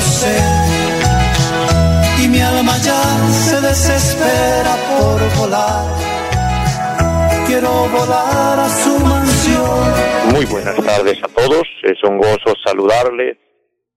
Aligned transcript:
sé 0.00 0.68
mi 2.30 2.40
alma 2.40 2.76
ya 2.84 3.00
se 3.30 3.60
desespera 3.60 4.74
por 4.90 5.18
volar. 5.38 5.86
Quiero 7.46 7.88
volar 7.88 8.58
a 8.60 8.68
su 8.68 8.92
mansión. 9.00 10.34
Muy 10.34 10.44
buenas 10.46 10.76
tardes 10.84 11.22
a 11.24 11.28
todos, 11.28 11.66
es 11.82 12.02
un 12.04 12.18
gozo 12.18 12.54
saludarles, 12.64 13.38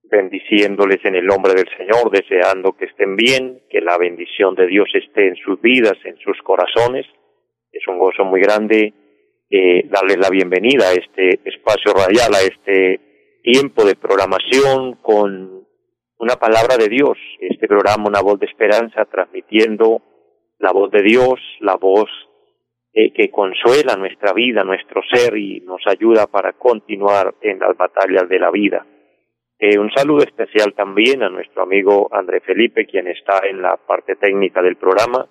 bendiciéndoles 0.04 1.04
en 1.04 1.16
el 1.16 1.26
nombre 1.26 1.52
del 1.54 1.68
Señor, 1.76 2.10
deseando 2.10 2.72
que 2.72 2.86
estén 2.86 3.16
bien, 3.16 3.62
que 3.68 3.80
la 3.80 3.98
bendición 3.98 4.54
de 4.54 4.66
Dios 4.66 4.88
esté 4.94 5.28
en 5.28 5.36
sus 5.36 5.60
vidas, 5.60 5.98
en 6.04 6.16
sus 6.18 6.38
corazones. 6.42 7.06
Es 7.70 7.86
un 7.88 7.98
gozo 7.98 8.24
muy 8.24 8.40
grande 8.40 8.94
eh, 9.50 9.82
darles 9.90 10.18
la 10.18 10.30
bienvenida 10.30 10.88
a 10.88 10.92
este 10.92 11.40
espacio 11.44 11.92
radial, 11.92 12.34
a 12.34 12.40
este 12.40 13.00
tiempo 13.42 13.84
de 13.84 13.96
programación 13.96 14.94
con 15.02 15.61
una 16.22 16.36
palabra 16.36 16.76
de 16.78 16.88
Dios, 16.88 17.18
este 17.40 17.66
programa 17.66 18.04
Una 18.06 18.20
voz 18.22 18.38
de 18.38 18.46
esperanza, 18.46 19.04
transmitiendo 19.06 20.02
la 20.60 20.70
voz 20.70 20.92
de 20.92 21.02
Dios, 21.02 21.40
la 21.58 21.74
voz 21.74 22.08
eh, 22.92 23.12
que 23.12 23.28
consuela 23.28 23.96
nuestra 23.96 24.32
vida, 24.32 24.62
nuestro 24.62 25.02
ser 25.12 25.36
y 25.36 25.62
nos 25.62 25.82
ayuda 25.84 26.28
para 26.28 26.52
continuar 26.52 27.34
en 27.40 27.58
las 27.58 27.76
batallas 27.76 28.28
de 28.28 28.38
la 28.38 28.52
vida. 28.52 28.86
Eh, 29.58 29.76
un 29.80 29.90
saludo 29.90 30.22
especial 30.22 30.74
también 30.74 31.24
a 31.24 31.28
nuestro 31.28 31.64
amigo 31.64 32.08
André 32.12 32.40
Felipe, 32.40 32.86
quien 32.86 33.08
está 33.08 33.40
en 33.50 33.60
la 33.60 33.76
parte 33.76 34.14
técnica 34.14 34.62
del 34.62 34.76
programa, 34.76 35.28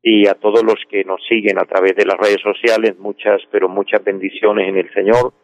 y 0.00 0.26
a 0.28 0.34
todos 0.34 0.62
los 0.64 0.78
que 0.88 1.04
nos 1.04 1.20
siguen 1.28 1.58
a 1.58 1.66
través 1.66 1.94
de 1.94 2.06
las 2.06 2.16
redes 2.16 2.40
sociales, 2.40 2.98
muchas, 2.98 3.42
pero 3.50 3.68
muchas 3.68 4.02
bendiciones 4.02 4.66
en 4.66 4.78
el 4.78 4.90
Señor 4.94 5.34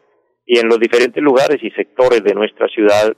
y 0.47 0.57
en 0.57 0.67
los 0.67 0.79
diferentes 0.79 1.21
lugares 1.21 1.59
y 1.61 1.69
sectores 1.69 2.23
de 2.23 2.33
nuestra 2.33 2.67
ciudad 2.69 3.15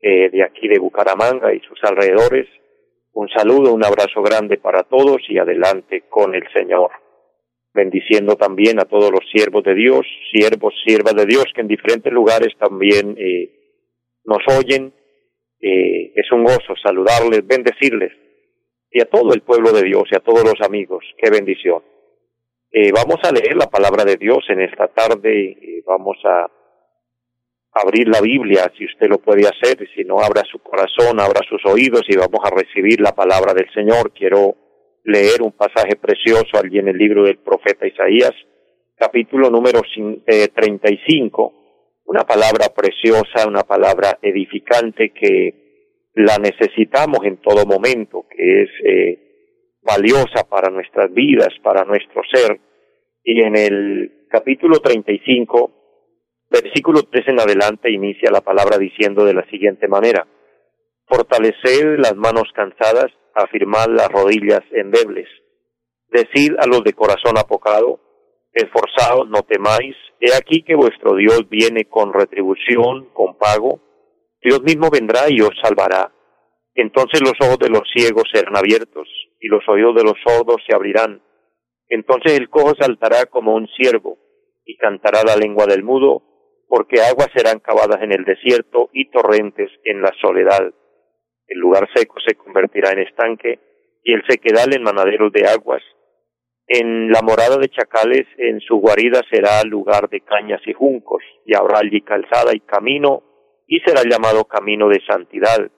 eh, 0.00 0.30
de 0.30 0.44
aquí 0.44 0.68
de 0.68 0.78
Bucaramanga 0.78 1.52
y 1.52 1.60
sus 1.60 1.82
alrededores. 1.82 2.46
Un 3.12 3.28
saludo, 3.28 3.74
un 3.74 3.84
abrazo 3.84 4.22
grande 4.22 4.56
para 4.56 4.84
todos 4.84 5.18
y 5.28 5.38
adelante 5.38 6.04
con 6.08 6.36
el 6.36 6.44
Señor. 6.52 6.90
Bendiciendo 7.74 8.36
también 8.36 8.78
a 8.78 8.84
todos 8.84 9.10
los 9.10 9.28
siervos 9.32 9.64
de 9.64 9.74
Dios, 9.74 10.06
siervos, 10.30 10.72
siervas 10.86 11.14
de 11.16 11.26
Dios 11.26 11.46
que 11.52 11.62
en 11.62 11.68
diferentes 11.68 12.12
lugares 12.12 12.54
también 12.58 13.16
eh, 13.18 13.50
nos 14.24 14.38
oyen. 14.56 14.92
Eh, 15.60 16.12
es 16.14 16.30
un 16.30 16.44
gozo 16.44 16.76
saludarles, 16.80 17.44
bendecirles 17.44 18.12
y 18.92 19.02
a 19.02 19.06
todo 19.06 19.34
el 19.34 19.42
pueblo 19.42 19.72
de 19.72 19.82
Dios 19.82 20.04
y 20.12 20.14
a 20.14 20.20
todos 20.20 20.44
los 20.44 20.60
amigos. 20.64 21.04
Qué 21.20 21.28
bendición. 21.30 21.82
vamos 22.94 23.18
a 23.24 23.32
leer 23.32 23.56
la 23.56 23.68
palabra 23.68 24.04
de 24.04 24.16
Dios 24.16 24.44
en 24.48 24.60
esta 24.60 24.86
tarde. 24.88 25.82
vamos 25.84 26.16
a 26.24 26.48
abrir 27.72 28.08
la 28.08 28.20
Biblia, 28.20 28.72
si 28.76 28.84
usted 28.84 29.08
lo 29.08 29.18
puede 29.18 29.46
hacer, 29.46 29.86
si 29.94 30.04
no, 30.04 30.20
abra 30.20 30.42
su 30.50 30.58
corazón, 30.60 31.20
abra 31.20 31.40
sus 31.48 31.64
oídos 31.66 32.02
y 32.08 32.16
vamos 32.16 32.40
a 32.44 32.54
recibir 32.54 33.00
la 33.00 33.14
palabra 33.14 33.54
del 33.54 33.70
Señor. 33.72 34.12
Quiero 34.12 34.56
leer 35.04 35.42
un 35.42 35.52
pasaje 35.52 35.96
precioso 35.96 36.58
allí 36.62 36.78
en 36.78 36.88
el 36.88 36.96
libro 36.96 37.24
del 37.24 37.38
profeta 37.38 37.86
Isaías, 37.86 38.32
capítulo 38.96 39.50
número 39.50 39.82
35, 39.84 41.52
eh, 41.54 41.58
una 42.06 42.24
palabra 42.24 42.68
preciosa, 42.74 43.46
una 43.46 43.62
palabra 43.62 44.18
edificante 44.22 45.10
que 45.10 46.08
la 46.14 46.36
necesitamos 46.38 47.20
en 47.24 47.36
todo 47.36 47.64
momento, 47.64 48.26
que 48.28 48.62
es 48.62 48.70
eh, 48.84 49.18
valiosa 49.82 50.48
para 50.48 50.70
nuestras 50.70 51.12
vidas, 51.12 51.50
para 51.62 51.84
nuestro 51.84 52.22
ser. 52.32 52.58
Y 53.22 53.40
en 53.42 53.56
el 53.56 54.26
capítulo 54.28 54.80
35 54.80 55.77
Versículo 56.50 57.02
3 57.02 57.28
en 57.28 57.40
adelante 57.40 57.90
inicia 57.90 58.30
la 58.30 58.40
palabra 58.40 58.78
diciendo 58.78 59.24
de 59.24 59.34
la 59.34 59.44
siguiente 59.50 59.86
manera, 59.86 60.26
Fortaleced 61.06 61.98
las 61.98 62.16
manos 62.16 62.50
cansadas, 62.54 63.12
afirmad 63.34 63.86
las 63.88 64.08
rodillas 64.08 64.62
endebles. 64.72 65.28
Decid 66.08 66.54
a 66.58 66.66
los 66.66 66.84
de 66.84 66.92
corazón 66.92 67.38
apocado, 67.38 68.00
esforzados, 68.52 69.28
no 69.28 69.42
temáis, 69.42 69.94
he 70.20 70.34
aquí 70.34 70.62
que 70.62 70.74
vuestro 70.74 71.14
Dios 71.16 71.48
viene 71.48 71.84
con 71.84 72.12
retribución, 72.12 73.10
con 73.12 73.36
pago, 73.36 73.80
Dios 74.42 74.62
mismo 74.62 74.90
vendrá 74.90 75.22
y 75.28 75.40
os 75.40 75.54
salvará. 75.62 76.12
Entonces 76.74 77.20
los 77.20 77.34
ojos 77.40 77.58
de 77.58 77.70
los 77.70 77.82
ciegos 77.94 78.24
serán 78.32 78.56
abiertos, 78.56 79.08
y 79.40 79.48
los 79.48 79.66
oídos 79.68 79.96
de 79.96 80.04
los 80.04 80.14
sordos 80.24 80.62
se 80.66 80.74
abrirán. 80.74 81.22
Entonces 81.88 82.38
el 82.38 82.48
cojo 82.48 82.74
saltará 82.78 83.26
como 83.26 83.54
un 83.54 83.68
ciervo, 83.76 84.18
y 84.64 84.76
cantará 84.76 85.22
la 85.24 85.36
lengua 85.36 85.66
del 85.66 85.82
mudo, 85.82 86.22
porque 86.68 87.00
aguas 87.00 87.28
serán 87.34 87.60
cavadas 87.60 88.02
en 88.02 88.12
el 88.12 88.24
desierto 88.24 88.90
y 88.92 89.10
torrentes 89.10 89.70
en 89.84 90.02
la 90.02 90.12
soledad. 90.20 90.72
El 91.46 91.58
lugar 91.58 91.88
seco 91.94 92.16
se 92.24 92.34
convertirá 92.34 92.92
en 92.92 93.00
estanque 93.00 93.58
y 94.04 94.12
el 94.12 94.22
sequedal 94.28 94.74
en 94.74 94.82
manaderos 94.82 95.32
de 95.32 95.48
aguas. 95.48 95.82
En 96.66 97.10
la 97.10 97.22
morada 97.22 97.56
de 97.56 97.70
chacales, 97.70 98.26
en 98.36 98.60
su 98.60 98.76
guarida 98.76 99.22
será 99.30 99.62
lugar 99.64 100.10
de 100.10 100.20
cañas 100.20 100.60
y 100.66 100.74
juncos, 100.74 101.22
y 101.46 101.56
habrá 101.56 101.78
allí 101.78 102.02
calzada 102.02 102.54
y 102.54 102.60
camino, 102.60 103.22
y 103.66 103.80
será 103.80 104.02
llamado 104.02 104.44
camino 104.44 104.88
de 104.88 105.00
santidad. 105.06 105.70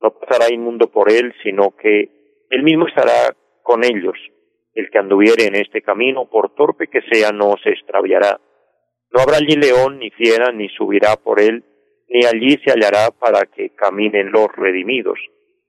No 0.00 0.14
pasará 0.20 0.54
inmundo 0.54 0.92
por 0.92 1.10
él, 1.10 1.34
sino 1.42 1.74
que 1.76 2.44
él 2.50 2.62
mismo 2.62 2.86
estará 2.86 3.34
con 3.64 3.82
ellos. 3.82 4.16
El 4.74 4.90
que 4.90 4.98
anduviere 4.98 5.46
en 5.46 5.56
este 5.56 5.82
camino, 5.82 6.30
por 6.30 6.54
torpe 6.54 6.86
que 6.86 7.00
sea, 7.10 7.32
no 7.32 7.56
se 7.64 7.70
extraviará 7.70 8.38
no 9.10 9.20
habrá 9.20 9.38
allí 9.38 9.56
león 9.56 9.98
ni 9.98 10.10
fiera, 10.10 10.52
ni 10.52 10.68
subirá 10.68 11.16
por 11.16 11.40
él, 11.40 11.64
ni 12.08 12.24
allí 12.24 12.58
se 12.64 12.72
hallará 12.72 13.10
para 13.10 13.46
que 13.46 13.70
caminen 13.70 14.30
los 14.30 14.48
redimidos. 14.54 15.18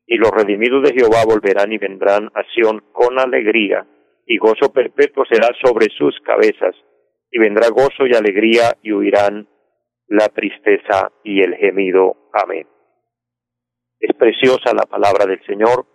Y 0.05 0.17
los 0.17 0.31
redimidos 0.31 0.83
de 0.83 0.93
Jehová 0.93 1.23
volverán 1.25 1.71
y 1.71 1.77
vendrán 1.77 2.31
a 2.33 2.43
Sión 2.53 2.83
con 2.91 3.19
alegría, 3.19 3.85
y 4.25 4.37
gozo 4.37 4.73
perpetuo 4.73 5.23
será 5.25 5.49
sobre 5.63 5.87
sus 5.97 6.19
cabezas, 6.21 6.75
y 7.31 7.39
vendrá 7.39 7.69
gozo 7.69 8.07
y 8.07 8.15
alegría, 8.15 8.75
y 8.81 8.91
huirán 8.91 9.47
la 10.07 10.27
tristeza 10.29 11.11
y 11.23 11.41
el 11.41 11.55
gemido. 11.55 12.29
Amén. 12.33 12.67
Es 13.99 14.15
preciosa 14.15 14.73
la 14.73 14.85
palabra 14.85 15.25
del 15.25 15.43
Señor, 15.45 15.85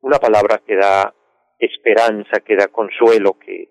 una 0.00 0.18
palabra 0.18 0.62
que 0.66 0.76
da 0.76 1.14
esperanza, 1.58 2.40
que 2.40 2.56
da 2.56 2.68
consuelo, 2.68 3.38
que 3.38 3.68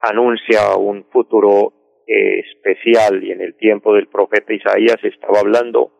anuncia 0.00 0.76
un 0.76 1.04
futuro 1.10 1.83
eh, 2.06 2.40
especial 2.40 3.24
y 3.24 3.32
en 3.32 3.40
el 3.40 3.56
tiempo 3.56 3.94
del 3.94 4.08
profeta 4.08 4.52
Isaías 4.52 4.98
estaba 5.02 5.40
hablando 5.40 5.90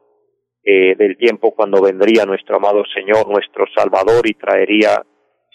eh, 0.63 0.95
del 0.97 1.17
tiempo 1.17 1.55
cuando 1.55 1.81
vendría 1.81 2.27
nuestro 2.27 2.57
amado 2.57 2.83
Señor, 2.95 3.27
nuestro 3.27 3.65
Salvador 3.75 4.27
y 4.27 4.35
traería 4.35 5.03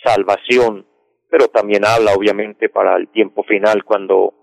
salvación, 0.03 0.87
pero 1.29 1.49
también 1.49 1.85
habla 1.85 2.13
obviamente 2.15 2.67
para 2.67 2.97
el 2.97 3.09
tiempo 3.09 3.43
final 3.43 3.83
cuando 3.83 4.33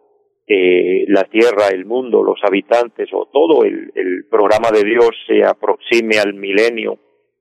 eh, 0.46 1.06
la 1.08 1.24
tierra, 1.24 1.70
el 1.72 1.86
mundo, 1.86 2.22
los 2.22 2.38
habitantes 2.44 3.08
o 3.12 3.28
todo 3.32 3.64
el, 3.64 3.90
el 3.96 4.28
programa 4.30 4.70
de 4.70 4.84
Dios 4.84 5.10
se 5.26 5.44
aproxime 5.44 6.20
al 6.20 6.34
milenio, 6.34 7.00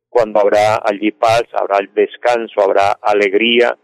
cuando 0.09 0.39
habrá 0.39 0.81
allí 0.83 1.11
paz, 1.11 1.43
habrá 1.53 1.77
el 1.77 1.93
descanso, 1.93 2.61
habrá 2.63 2.93
alegría, 2.99 3.77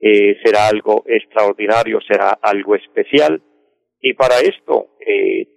será 0.00 0.68
algo 0.68 1.04
extraordinario, 1.06 1.98
será 2.06 2.30
algo 2.42 2.74
especial 2.74 3.40
y 4.06 4.12
para 4.12 4.38
esto, 4.40 4.88
eh, 5.00 5.48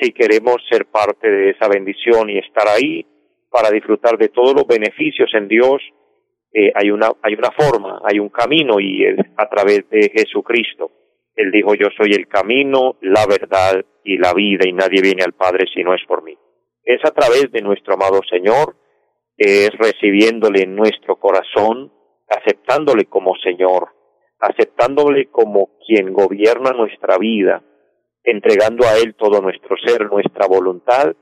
si 0.00 0.12
queremos 0.12 0.58
ser 0.70 0.86
parte 0.86 1.28
de 1.28 1.50
esa 1.50 1.66
bendición 1.66 2.30
y 2.30 2.38
estar 2.38 2.68
ahí 2.68 3.04
para 3.50 3.72
disfrutar 3.72 4.16
de 4.16 4.28
todos 4.28 4.54
los 4.54 4.68
beneficios 4.68 5.28
en 5.34 5.48
Dios, 5.48 5.82
eh, 6.52 6.70
hay 6.76 6.92
una 6.92 7.08
hay 7.20 7.34
una 7.34 7.50
forma, 7.50 8.00
hay 8.04 8.20
un 8.20 8.28
camino 8.28 8.78
y 8.78 9.04
es 9.04 9.16
a 9.36 9.48
través 9.48 9.90
de 9.90 10.12
Jesucristo. 10.14 10.92
Él 11.34 11.50
dijo, 11.50 11.74
yo 11.74 11.88
soy 11.96 12.12
el 12.12 12.28
camino, 12.28 12.98
la 13.00 13.26
verdad 13.26 13.84
y 14.04 14.16
la 14.16 14.32
vida 14.32 14.68
y 14.68 14.72
nadie 14.72 15.02
viene 15.02 15.24
al 15.24 15.32
Padre 15.32 15.66
si 15.74 15.82
no 15.82 15.92
es 15.92 16.04
por 16.06 16.22
mí. 16.22 16.38
Es 16.84 17.04
a 17.04 17.10
través 17.10 17.50
de 17.50 17.62
nuestro 17.62 17.94
amado 17.94 18.20
Señor, 18.30 18.76
es 19.36 19.72
recibiéndole 19.72 20.62
en 20.62 20.76
nuestro 20.76 21.16
corazón, 21.16 21.92
aceptándole 22.28 23.06
como 23.06 23.34
Señor, 23.42 23.88
aceptándole 24.38 25.26
como 25.32 25.70
quien 25.84 26.12
gobierna 26.12 26.70
nuestra 26.70 27.18
vida, 27.18 27.64
entregando 28.24 28.86
a 28.86 28.96
Él 28.98 29.14
todo 29.14 29.40
nuestro 29.40 29.76
ser, 29.84 30.06
nuestra 30.10 30.46
voluntad 30.46 31.14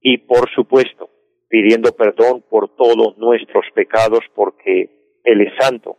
y, 0.00 0.18
por 0.18 0.50
supuesto, 0.50 1.10
pidiendo 1.48 1.92
perdón 1.92 2.44
por 2.48 2.74
todos 2.76 3.16
nuestros 3.18 3.64
pecados 3.74 4.20
porque 4.34 5.20
Él 5.24 5.40
es 5.42 5.52
santo 5.58 5.98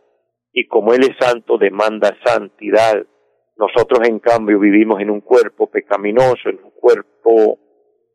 y 0.52 0.66
como 0.66 0.92
Él 0.94 1.02
es 1.02 1.16
santo 1.18 1.58
demanda 1.58 2.16
santidad. 2.24 3.04
Nosotros 3.56 4.08
en 4.08 4.18
cambio 4.18 4.58
vivimos 4.58 5.00
en 5.00 5.10
un 5.10 5.20
cuerpo 5.20 5.70
pecaminoso, 5.70 6.48
en 6.48 6.58
un 6.62 6.70
cuerpo 6.72 7.58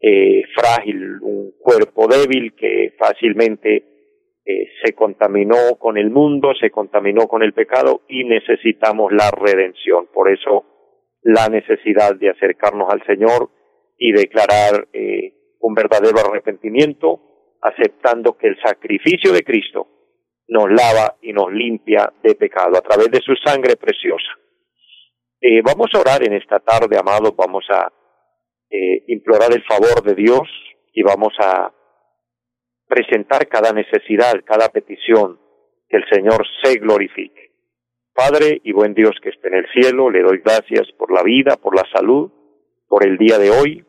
eh, 0.02 0.44
frágil, 0.56 1.22
un 1.22 1.54
cuerpo 1.60 2.08
débil 2.08 2.56
que 2.56 2.94
fácilmente 2.98 3.84
eh, 4.46 4.68
se 4.84 4.94
contaminó 4.94 5.76
con 5.78 5.98
el 5.98 6.10
mundo, 6.10 6.54
se 6.60 6.72
contaminó 6.72 7.28
con 7.28 7.44
el 7.44 7.54
pecado 7.54 8.02
y 8.08 8.24
necesitamos 8.24 9.12
la 9.12 9.32
redención. 9.32 10.08
Por 10.14 10.30
eso 10.32 10.79
la 11.22 11.48
necesidad 11.50 12.16
de 12.16 12.30
acercarnos 12.30 12.88
al 12.92 13.06
Señor 13.06 13.50
y 13.98 14.12
declarar 14.12 14.88
eh, 14.94 15.34
un 15.60 15.74
verdadero 15.74 16.20
arrepentimiento, 16.20 17.58
aceptando 17.62 18.38
que 18.38 18.48
el 18.48 18.58
sacrificio 18.64 19.34
de 19.34 19.44
Cristo 19.44 19.88
nos 20.48 20.70
lava 20.70 21.18
y 21.22 21.34
nos 21.34 21.52
limpia 21.52 22.12
de 22.24 22.36
pecado 22.36 22.78
a 22.78 22.82
través 22.82 23.12
de 23.12 23.20
su 23.20 23.36
sangre 23.36 23.76
preciosa. 23.76 24.40
Eh, 25.42 25.62
vamos 25.62 25.88
a 25.94 26.00
orar 26.00 26.26
en 26.26 26.34
esta 26.34 26.60
tarde, 26.60 26.98
amados, 26.98 27.36
vamos 27.36 27.66
a 27.70 27.92
eh, 28.70 29.04
implorar 29.08 29.52
el 29.54 29.64
favor 29.64 30.04
de 30.04 30.16
Dios 30.16 30.48
y 30.94 31.04
vamos 31.04 31.34
a 31.40 31.74
presentar 32.88 33.48
cada 33.48 33.72
necesidad, 33.72 34.34
cada 34.46 34.70
petición, 34.70 35.40
que 35.88 35.98
el 35.98 36.04
Señor 36.10 36.46
se 36.64 36.80
glorifique. 36.80 37.49
Padre 38.20 38.60
y 38.66 38.74
buen 38.74 38.94
Dios 38.94 39.16
que 39.24 39.30
esté 39.30 39.48
en 39.48 39.54
el 39.54 39.66
cielo, 39.72 40.10
le 40.10 40.22
doy 40.22 40.40
gracias 40.40 40.92
por 40.98 41.10
la 41.10 41.24
vida, 41.24 41.56
por 41.56 41.74
la 41.74 41.86
salud, 41.90 42.30
por 42.90 43.08
el 43.08 43.18
día 43.18 43.38
de 43.38 43.50
hoy. 43.50 43.86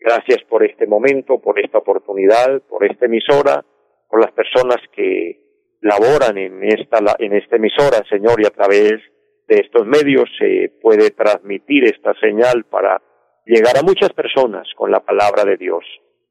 Gracias 0.00 0.42
por 0.48 0.64
este 0.64 0.86
momento, 0.86 1.38
por 1.38 1.60
esta 1.60 1.76
oportunidad, 1.76 2.62
por 2.62 2.82
esta 2.82 3.04
emisora, 3.04 3.62
por 4.08 4.22
las 4.22 4.32
personas 4.32 4.78
que 4.90 5.76
laboran 5.82 6.38
en 6.38 6.64
esta, 6.64 6.96
en 7.18 7.34
esta 7.34 7.56
emisora, 7.56 8.02
Señor, 8.08 8.40
y 8.40 8.46
a 8.46 8.56
través 8.56 9.02
de 9.48 9.56
estos 9.56 9.86
medios 9.86 10.30
se 10.38 10.72
puede 10.80 11.10
transmitir 11.10 11.84
esta 11.84 12.14
señal 12.20 12.64
para 12.64 13.02
llegar 13.44 13.76
a 13.76 13.82
muchas 13.82 14.14
personas 14.14 14.66
con 14.78 14.90
la 14.90 15.00
palabra 15.00 15.44
de 15.44 15.58
Dios. 15.58 15.84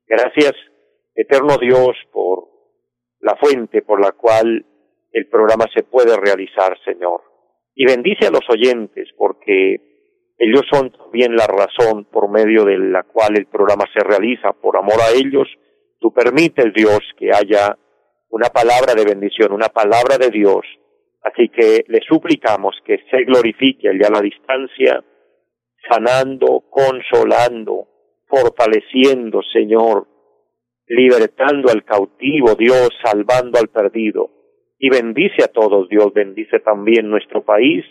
Gracias, 0.07 0.53
eterno 1.13 1.59
Dios, 1.61 1.95
por 2.11 2.47
la 3.19 3.35
fuente 3.35 3.83
por 3.83 4.01
la 4.01 4.13
cual 4.13 4.65
el 5.11 5.27
programa 5.27 5.65
se 5.71 5.83
puede 5.83 6.17
realizar, 6.17 6.75
Señor. 6.83 7.32
Y 7.75 7.85
bendice 7.85 8.27
a 8.27 8.31
los 8.31 8.47
oyentes 8.49 9.09
porque 9.17 9.93
ellos 10.37 10.63
son 10.71 10.91
también 10.91 11.35
la 11.35 11.47
razón 11.47 12.05
por 12.05 12.29
medio 12.29 12.65
de 12.65 12.77
la 12.77 13.03
cual 13.03 13.37
el 13.37 13.45
programa 13.45 13.85
se 13.93 14.03
realiza. 14.03 14.53
Por 14.53 14.77
amor 14.77 14.99
a 15.01 15.11
ellos, 15.11 15.47
tú 15.99 16.11
permites, 16.13 16.73
Dios, 16.73 16.99
que 17.17 17.31
haya 17.33 17.77
una 18.29 18.49
palabra 18.49 18.93
de 18.95 19.05
bendición, 19.05 19.53
una 19.53 19.69
palabra 19.69 20.17
de 20.17 20.29
Dios. 20.29 20.65
Así 21.23 21.49
que 21.49 21.85
le 21.87 22.01
suplicamos 22.07 22.75
que 22.85 22.97
se 23.09 23.23
glorifique 23.23 23.89
allá 23.89 24.07
a 24.07 24.15
la 24.15 24.21
distancia, 24.21 25.03
sanando, 25.89 26.65
consolando, 26.69 27.87
fortaleciendo, 28.27 29.41
Señor, 29.53 30.07
libertando 30.87 31.71
al 31.71 31.83
cautivo, 31.85 32.55
Dios, 32.55 32.89
salvando 33.03 33.59
al 33.59 33.69
perdido. 33.69 34.29
Y 34.85 34.89
bendice 34.89 35.45
a 35.45 35.47
todos, 35.47 35.87
Dios, 35.87 36.11
bendice 36.13 36.59
también 36.59 37.09
nuestro 37.09 37.41
país, 37.41 37.85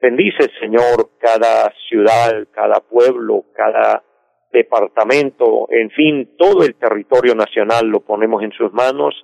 bendice, 0.00 0.50
Señor, 0.58 1.10
cada 1.20 1.72
ciudad, 1.88 2.48
cada 2.50 2.80
pueblo, 2.80 3.44
cada 3.54 4.02
departamento, 4.52 5.68
en 5.70 5.90
fin, 5.90 6.34
todo 6.36 6.64
el 6.64 6.74
territorio 6.74 7.36
nacional 7.36 7.86
lo 7.86 8.00
ponemos 8.00 8.42
en 8.42 8.50
sus 8.50 8.72
manos 8.72 9.14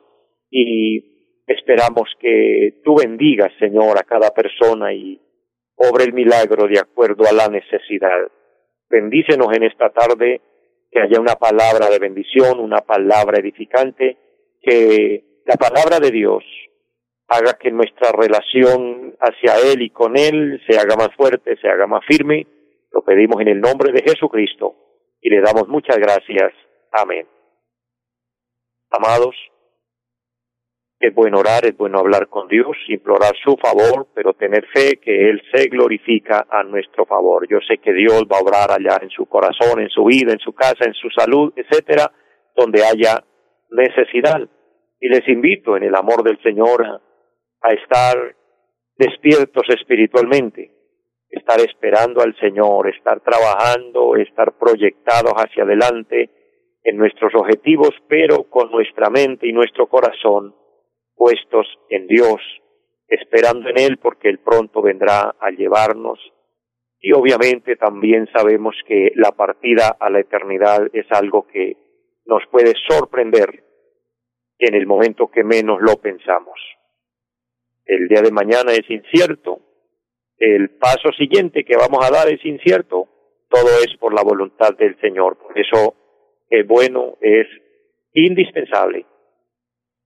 y 0.48 1.42
esperamos 1.48 2.08
que 2.20 2.82
tú 2.84 2.94
bendigas, 2.94 3.50
Señor, 3.58 3.98
a 3.98 4.04
cada 4.04 4.30
persona 4.30 4.94
y 4.94 5.20
obre 5.74 6.04
el 6.04 6.12
milagro 6.12 6.68
de 6.68 6.78
acuerdo 6.78 7.24
a 7.28 7.34
la 7.34 7.48
necesidad. 7.48 8.30
Bendícenos 8.88 9.48
en 9.56 9.64
esta 9.64 9.90
tarde, 9.90 10.40
que 10.88 11.00
haya 11.00 11.20
una 11.20 11.34
palabra 11.34 11.90
de 11.90 11.98
bendición, 11.98 12.60
una 12.60 12.82
palabra 12.82 13.40
edificante, 13.40 14.16
que 14.62 15.42
la 15.46 15.56
palabra 15.56 15.98
de 15.98 16.12
Dios 16.12 16.44
haga 17.28 17.58
que 17.58 17.70
nuestra 17.70 18.10
relación 18.12 19.14
hacia 19.20 19.72
Él 19.72 19.82
y 19.82 19.90
con 19.90 20.16
Él 20.16 20.62
se 20.66 20.78
haga 20.78 20.96
más 20.96 21.14
fuerte, 21.16 21.56
se 21.60 21.68
haga 21.68 21.86
más 21.86 22.04
firme. 22.06 22.46
Lo 22.90 23.02
pedimos 23.02 23.40
en 23.40 23.48
el 23.48 23.60
nombre 23.60 23.92
de 23.92 24.02
Jesucristo 24.02 24.74
y 25.20 25.30
le 25.30 25.40
damos 25.40 25.68
muchas 25.68 25.98
gracias. 25.98 26.52
Amén. 26.92 27.26
Amados, 28.90 29.36
es 31.00 31.14
bueno 31.14 31.38
orar, 31.38 31.64
es 31.66 31.76
bueno 31.76 31.98
hablar 31.98 32.28
con 32.28 32.48
Dios, 32.48 32.76
implorar 32.88 33.32
su 33.44 33.56
favor, 33.56 34.08
pero 34.14 34.32
tener 34.32 34.66
fe 34.74 34.96
que 34.96 35.28
Él 35.30 35.42
se 35.52 35.68
glorifica 35.68 36.46
a 36.50 36.64
nuestro 36.64 37.04
favor. 37.04 37.46
Yo 37.48 37.58
sé 37.68 37.78
que 37.78 37.92
Dios 37.92 38.24
va 38.24 38.38
a 38.38 38.42
obrar 38.42 38.72
allá 38.72 38.98
en 39.02 39.10
su 39.10 39.26
corazón, 39.26 39.80
en 39.80 39.90
su 39.90 40.04
vida, 40.04 40.32
en 40.32 40.40
su 40.40 40.54
casa, 40.54 40.86
en 40.86 40.94
su 40.94 41.08
salud, 41.10 41.52
etcétera, 41.54 42.10
donde 42.56 42.82
haya 42.84 43.22
necesidad. 43.70 44.48
Y 45.00 45.08
les 45.08 45.28
invito 45.28 45.76
en 45.76 45.84
el 45.84 45.94
amor 45.94 46.24
del 46.24 46.42
Señor 46.42 46.84
a 46.84 47.00
estar 47.62 48.36
despiertos 48.96 49.64
espiritualmente, 49.68 50.72
estar 51.30 51.60
esperando 51.60 52.20
al 52.20 52.36
Señor, 52.38 52.88
estar 52.88 53.20
trabajando, 53.20 54.16
estar 54.16 54.58
proyectados 54.58 55.32
hacia 55.34 55.64
adelante 55.64 56.30
en 56.82 56.96
nuestros 56.96 57.34
objetivos, 57.34 57.90
pero 58.08 58.44
con 58.44 58.70
nuestra 58.70 59.10
mente 59.10 59.46
y 59.46 59.52
nuestro 59.52 59.88
corazón 59.88 60.54
puestos 61.14 61.66
en 61.90 62.06
Dios, 62.06 62.40
esperando 63.08 63.68
en 63.68 63.78
Él 63.78 63.98
porque 63.98 64.28
Él 64.28 64.38
pronto 64.38 64.80
vendrá 64.80 65.34
a 65.38 65.50
llevarnos. 65.50 66.18
Y 67.00 67.12
obviamente 67.12 67.76
también 67.76 68.28
sabemos 68.32 68.74
que 68.86 69.12
la 69.14 69.32
partida 69.32 69.96
a 70.00 70.10
la 70.10 70.20
eternidad 70.20 70.88
es 70.92 71.06
algo 71.10 71.46
que 71.46 71.76
nos 72.24 72.42
puede 72.50 72.72
sorprender 72.88 73.64
en 74.58 74.74
el 74.74 74.86
momento 74.86 75.28
que 75.28 75.44
menos 75.44 75.80
lo 75.80 75.96
pensamos. 75.96 76.58
El 77.88 78.06
día 78.06 78.20
de 78.20 78.30
mañana 78.30 78.72
es 78.72 78.88
incierto, 78.90 79.60
el 80.36 80.76
paso 80.76 81.10
siguiente 81.16 81.64
que 81.64 81.74
vamos 81.74 82.04
a 82.04 82.10
dar 82.10 82.28
es 82.28 82.44
incierto, 82.44 83.08
todo 83.48 83.68
es 83.82 83.96
por 83.98 84.12
la 84.12 84.22
voluntad 84.22 84.76
del 84.76 85.00
Señor. 85.00 85.38
Por 85.38 85.58
eso 85.58 85.94
es 86.50 86.66
bueno, 86.66 87.16
es 87.22 87.46
indispensable 88.12 89.06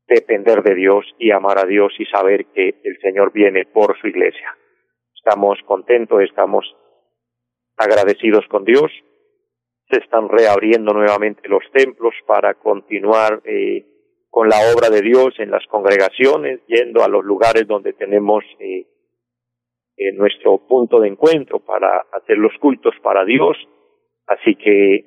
depender 0.06 0.62
de 0.62 0.76
Dios 0.76 1.04
y 1.18 1.32
amar 1.32 1.58
a 1.58 1.66
Dios 1.66 1.92
y 1.98 2.06
saber 2.06 2.46
que 2.54 2.80
el 2.84 3.00
Señor 3.00 3.32
viene 3.32 3.66
por 3.66 3.98
su 4.00 4.06
iglesia. 4.06 4.56
Estamos 5.16 5.58
contentos, 5.66 6.22
estamos 6.22 6.64
agradecidos 7.76 8.46
con 8.46 8.64
Dios. 8.64 8.92
Se 9.90 9.98
están 9.98 10.28
reabriendo 10.28 10.92
nuevamente 10.92 11.48
los 11.48 11.64
templos 11.72 12.14
para 12.28 12.54
continuar 12.54 13.42
eh, 13.44 13.84
con 14.32 14.48
la 14.48 14.56
obra 14.74 14.88
de 14.88 15.02
Dios 15.02 15.34
en 15.40 15.50
las 15.50 15.66
congregaciones, 15.66 16.60
yendo 16.66 17.04
a 17.04 17.08
los 17.08 17.22
lugares 17.22 17.66
donde 17.68 17.92
tenemos 17.92 18.42
eh, 18.60 18.86
eh, 19.98 20.12
nuestro 20.14 20.66
punto 20.66 21.00
de 21.00 21.08
encuentro 21.08 21.58
para 21.58 22.06
hacer 22.10 22.38
los 22.38 22.52
cultos 22.58 22.94
para 23.02 23.26
Dios. 23.26 23.58
Así 24.26 24.54
que 24.54 25.04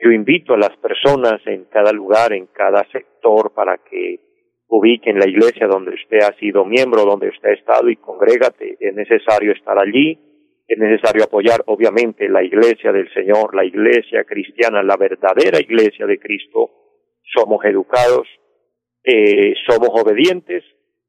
yo 0.00 0.10
invito 0.10 0.54
a 0.54 0.58
las 0.58 0.76
personas 0.78 1.40
en 1.46 1.66
cada 1.66 1.92
lugar, 1.92 2.32
en 2.32 2.46
cada 2.46 2.84
sector, 2.90 3.54
para 3.54 3.78
que 3.78 4.18
ubiquen 4.66 5.20
la 5.20 5.28
iglesia 5.28 5.68
donde 5.68 5.94
usted 5.94 6.18
ha 6.18 6.36
sido 6.40 6.64
miembro, 6.64 7.04
donde 7.04 7.28
usted 7.28 7.50
ha 7.50 7.54
estado 7.54 7.88
y 7.90 7.94
congrégate. 7.94 8.76
Es 8.80 8.92
necesario 8.92 9.52
estar 9.52 9.78
allí, 9.78 10.18
es 10.66 10.78
necesario 10.78 11.22
apoyar 11.22 11.62
obviamente 11.66 12.28
la 12.28 12.42
iglesia 12.42 12.90
del 12.90 13.08
Señor, 13.14 13.54
la 13.54 13.64
iglesia 13.64 14.24
cristiana, 14.24 14.82
la 14.82 14.96
verdadera 14.96 15.60
iglesia 15.60 16.06
de 16.06 16.18
Cristo. 16.18 16.85
Somos 17.34 17.64
educados, 17.64 18.26
eh, 19.04 19.54
somos 19.68 19.90
obedientes, 19.92 20.64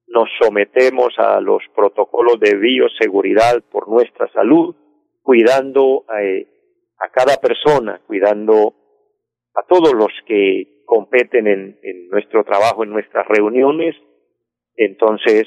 nos 0.08 0.30
sometemos 0.42 1.14
a 1.18 1.40
los 1.42 1.62
protocolos 1.76 2.40
de 2.40 2.56
bioseguridad 2.56 3.64
por 3.72 3.88
nuestra 3.90 4.32
salud, 4.32 4.76
cuidando 5.22 6.06
eh, 6.22 6.48
a 7.00 7.10
cada 7.10 7.38
persona, 7.38 8.02
cuidando 8.08 8.74
a 9.54 9.64
todos 9.68 9.94
los 9.94 10.12
que 10.26 10.84
competen 10.86 11.48
en, 11.48 11.80
en 11.84 12.10
nuestro 12.10 12.44
trabajo, 12.44 12.84
en 12.84 12.92
nuestras 12.92 13.28
reuniones. 13.28 13.96
Entonces, 14.76 15.46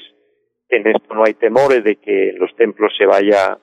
en 0.69 0.87
esto 0.87 1.13
no 1.13 1.23
hay 1.25 1.33
temores 1.33 1.83
de 1.83 1.97
que 1.97 2.33
los 2.37 2.55
templos 2.55 2.93
se 2.97 3.05
vaya 3.05 3.57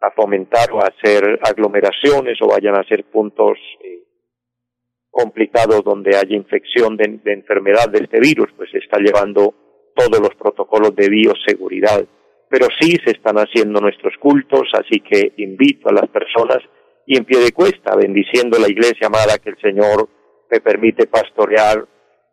a 0.00 0.10
fomentar 0.12 0.72
o 0.72 0.80
a 0.80 0.88
hacer 0.88 1.38
aglomeraciones 1.42 2.38
o 2.40 2.48
vayan 2.48 2.74
a 2.74 2.84
ser 2.84 3.04
puntos 3.04 3.58
eh, 3.84 3.99
complicados 5.10 5.82
donde 5.84 6.16
haya 6.16 6.36
infección 6.36 6.96
de, 6.96 7.20
de, 7.22 7.32
enfermedad 7.32 7.88
de 7.88 8.04
este 8.04 8.20
virus, 8.20 8.48
pues 8.56 8.70
se 8.70 8.78
está 8.78 8.98
llevando 8.98 9.54
todos 9.94 10.20
los 10.20 10.34
protocolos 10.36 10.94
de 10.94 11.08
bioseguridad. 11.08 12.04
Pero 12.48 12.66
sí 12.80 12.96
se 13.04 13.12
están 13.12 13.36
haciendo 13.36 13.80
nuestros 13.80 14.14
cultos, 14.18 14.68
así 14.72 15.00
que 15.00 15.32
invito 15.36 15.88
a 15.88 15.92
las 15.92 16.08
personas 16.08 16.58
y 17.06 17.16
en 17.16 17.24
pie 17.24 17.40
de 17.40 17.52
cuesta, 17.52 17.96
bendiciendo 17.96 18.58
la 18.58 18.68
iglesia 18.68 19.08
amada 19.08 19.38
que 19.38 19.50
el 19.50 19.58
Señor 19.60 20.08
me 20.50 20.60
permite 20.60 21.06
pastorear 21.06 21.86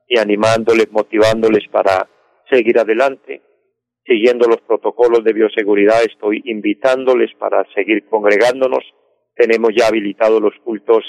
y 0.08 0.20
animándoles, 0.20 0.92
motivándoles 0.92 1.68
para 1.72 2.08
seguir 2.50 2.80
adelante, 2.80 3.42
siguiendo 4.06 4.48
los 4.48 4.62
protocolos 4.62 5.24
de 5.24 5.34
bioseguridad. 5.34 6.04
Estoy 6.04 6.42
invitándoles 6.46 7.32
para 7.40 7.66
seguir 7.74 8.06
congregándonos. 8.10 8.84
Tenemos 9.36 9.72
ya 9.76 9.88
habilitados 9.88 10.42
los 10.42 10.54
cultos 10.64 11.04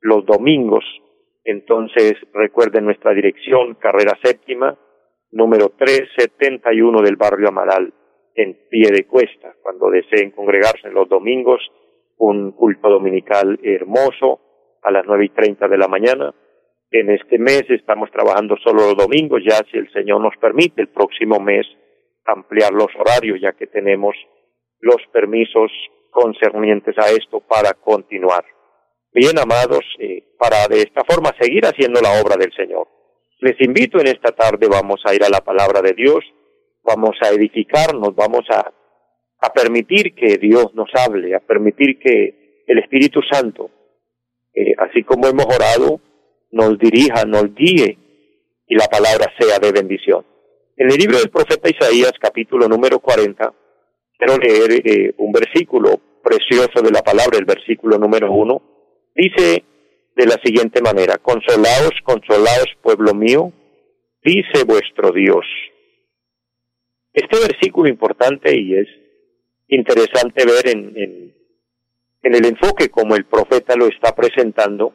los 0.00 0.24
domingos. 0.24 0.84
Entonces, 1.44 2.14
recuerden 2.32 2.84
nuestra 2.84 3.12
dirección, 3.14 3.74
carrera 3.74 4.18
séptima, 4.22 4.78
número 5.32 5.70
371 5.70 7.02
del 7.02 7.16
barrio 7.16 7.48
Amaral, 7.48 7.92
en 8.34 8.58
pie 8.68 8.90
de 8.90 9.06
cuesta. 9.06 9.54
Cuando 9.62 9.90
deseen 9.90 10.32
congregarse 10.32 10.90
los 10.90 11.08
domingos, 11.08 11.60
un 12.18 12.52
culto 12.52 12.88
dominical 12.88 13.58
hermoso 13.62 14.40
a 14.82 14.90
las 14.90 15.04
nueve 15.06 15.26
y 15.26 15.28
treinta 15.30 15.68
de 15.68 15.78
la 15.78 15.88
mañana. 15.88 16.34
En 16.90 17.10
este 17.10 17.38
mes 17.38 17.64
estamos 17.68 18.10
trabajando 18.10 18.56
solo 18.62 18.82
los 18.82 18.96
domingos, 18.96 19.42
ya 19.44 19.56
si 19.70 19.78
el 19.78 19.90
Señor 19.92 20.20
nos 20.20 20.36
permite, 20.40 20.82
el 20.82 20.88
próximo 20.88 21.38
mes 21.38 21.66
ampliar 22.26 22.72
los 22.72 22.88
horarios, 22.98 23.40
ya 23.40 23.52
que 23.52 23.66
tenemos 23.66 24.14
los 24.80 24.98
permisos 25.12 25.70
concernientes 26.10 26.96
a 26.98 27.10
esto 27.10 27.40
para 27.40 27.74
continuar. 27.74 28.44
Bien, 29.12 29.36
amados, 29.40 29.80
eh, 29.98 30.22
para 30.38 30.68
de 30.68 30.82
esta 30.82 31.02
forma 31.04 31.34
seguir 31.40 31.64
haciendo 31.66 32.00
la 32.00 32.20
obra 32.22 32.36
del 32.36 32.52
Señor. 32.54 32.86
Les 33.40 33.60
invito 33.60 33.98
en 33.98 34.06
esta 34.06 34.30
tarde, 34.30 34.68
vamos 34.70 35.00
a 35.04 35.12
ir 35.12 35.24
a 35.24 35.28
la 35.28 35.40
palabra 35.40 35.82
de 35.82 35.94
Dios, 35.94 36.20
vamos 36.84 37.16
a 37.20 37.30
edificarnos, 37.30 38.14
vamos 38.14 38.44
a, 38.50 38.72
a 39.40 39.52
permitir 39.52 40.14
que 40.14 40.38
Dios 40.38 40.72
nos 40.74 40.90
hable, 40.94 41.34
a 41.34 41.40
permitir 41.40 41.98
que 41.98 42.62
el 42.68 42.78
Espíritu 42.78 43.20
Santo, 43.28 43.68
eh, 44.54 44.74
así 44.78 45.02
como 45.02 45.26
hemos 45.26 45.46
orado, 45.46 46.00
nos 46.52 46.78
dirija, 46.78 47.24
nos 47.24 47.52
guíe 47.52 47.98
y 48.68 48.74
la 48.76 48.86
palabra 48.86 49.26
sea 49.40 49.58
de 49.58 49.72
bendición. 49.72 50.24
En 50.76 50.88
el 50.88 50.96
libro 50.96 51.18
del 51.18 51.30
profeta 51.30 51.68
Isaías, 51.68 52.12
capítulo 52.20 52.68
número 52.68 53.00
40, 53.00 53.54
quiero 54.16 54.38
leer 54.38 54.86
eh, 54.86 55.14
un 55.18 55.32
versículo 55.32 56.00
precioso 56.22 56.80
de 56.80 56.92
la 56.92 57.02
palabra, 57.02 57.38
el 57.38 57.44
versículo 57.44 57.98
número 57.98 58.30
1, 58.30 58.79
Dice 59.14 59.64
de 60.16 60.26
la 60.26 60.38
siguiente 60.44 60.82
manera, 60.82 61.18
consolaos, 61.18 61.92
consolaos, 62.04 62.68
pueblo 62.82 63.14
mío, 63.14 63.52
dice 64.22 64.64
vuestro 64.66 65.12
Dios. 65.12 65.44
Este 67.12 67.38
versículo 67.38 67.88
importante 67.88 68.56
y 68.56 68.74
es 68.74 68.88
interesante 69.68 70.44
ver 70.44 70.68
en, 70.68 71.34
el 72.22 72.44
enfoque 72.46 72.88
como 72.90 73.16
el 73.16 73.24
profeta 73.24 73.76
lo 73.76 73.86
está 73.86 74.14
presentando, 74.14 74.94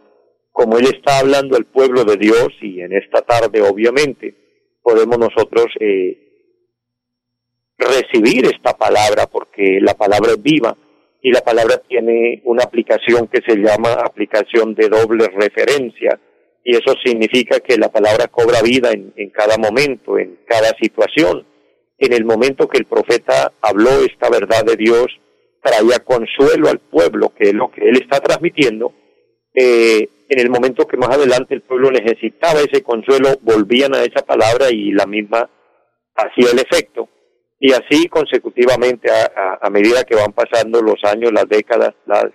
como 0.52 0.78
él 0.78 0.86
está 0.86 1.20
hablando 1.20 1.58
al 1.58 1.66
pueblo 1.66 2.04
de 2.04 2.18
Dios 2.18 2.50
y 2.62 2.82
en 2.82 2.94
esta 2.94 3.22
tarde 3.22 3.62
obviamente 3.62 4.36
podemos 4.82 5.18
nosotros 5.18 5.66
eh, 5.80 6.26
recibir 7.78 8.46
esta 8.46 8.78
palabra 8.78 9.28
porque 9.28 9.80
la 9.82 9.96
palabra 9.96 10.32
es 10.32 10.42
viva 10.42 10.78
y 11.26 11.32
la 11.32 11.42
palabra 11.42 11.82
tiene 11.88 12.44
una 12.44 12.66
aplicación 12.66 13.28
que 13.28 13.42
se 13.42 13.56
llama 13.56 13.94
aplicación 13.94 14.76
de 14.76 14.90
doble 14.90 15.28
referencia 15.30 16.20
y 16.64 16.76
eso 16.76 16.94
significa 17.04 17.60
que 17.62 17.80
la 17.80 17.90
palabra 17.92 18.28
cobra 18.28 18.62
vida 18.62 18.92
en, 18.92 19.32
cada 19.32 19.58
momento, 19.58 20.20
en 20.20 20.38
cada 20.46 20.70
situación. 20.80 21.44
En 21.98 22.14
el 22.14 22.26
momento 22.26 22.68
que 22.68 22.78
el 22.78 22.86
profeta 22.86 23.52
habló 23.60 23.90
esta 24.06 24.30
verdad 24.30 24.66
de 24.66 24.76
Dios, 24.76 25.08
traía 25.64 25.98
consuelo 26.06 26.70
al 26.70 26.78
pueblo, 26.78 27.34
que 27.36 27.46
es 27.46 27.54
lo 27.56 27.72
que 27.72 27.90
él 27.90 27.98
está 28.00 28.20
transmitiendo. 28.20 28.94
Eh, 29.56 30.08
en 30.30 30.40
el 30.40 30.52
momento 30.52 30.86
que 30.86 30.98
más 30.98 31.10
adelante 31.10 31.56
el 31.56 31.64
pueblo 31.64 31.90
necesitaba 31.90 32.60
ese 32.60 32.84
consuelo, 32.84 33.30
volvían 33.42 33.96
a 33.96 34.04
esa 34.04 34.24
palabra 34.24 34.70
y 34.70 34.92
la 34.92 35.08
misma 35.08 35.50
hacía 36.16 36.52
el 36.52 36.60
efecto 36.60 37.10
y 37.60 37.72
así 37.72 38.08
consecutivamente 38.08 39.10
a, 39.12 39.70
medida 39.70 40.04
que 40.04 40.16
van 40.16 40.34
pasando 40.34 40.82
los 40.82 41.04
años, 41.04 41.32
las 41.32 41.48
décadas, 41.48 41.96
las 42.06 42.26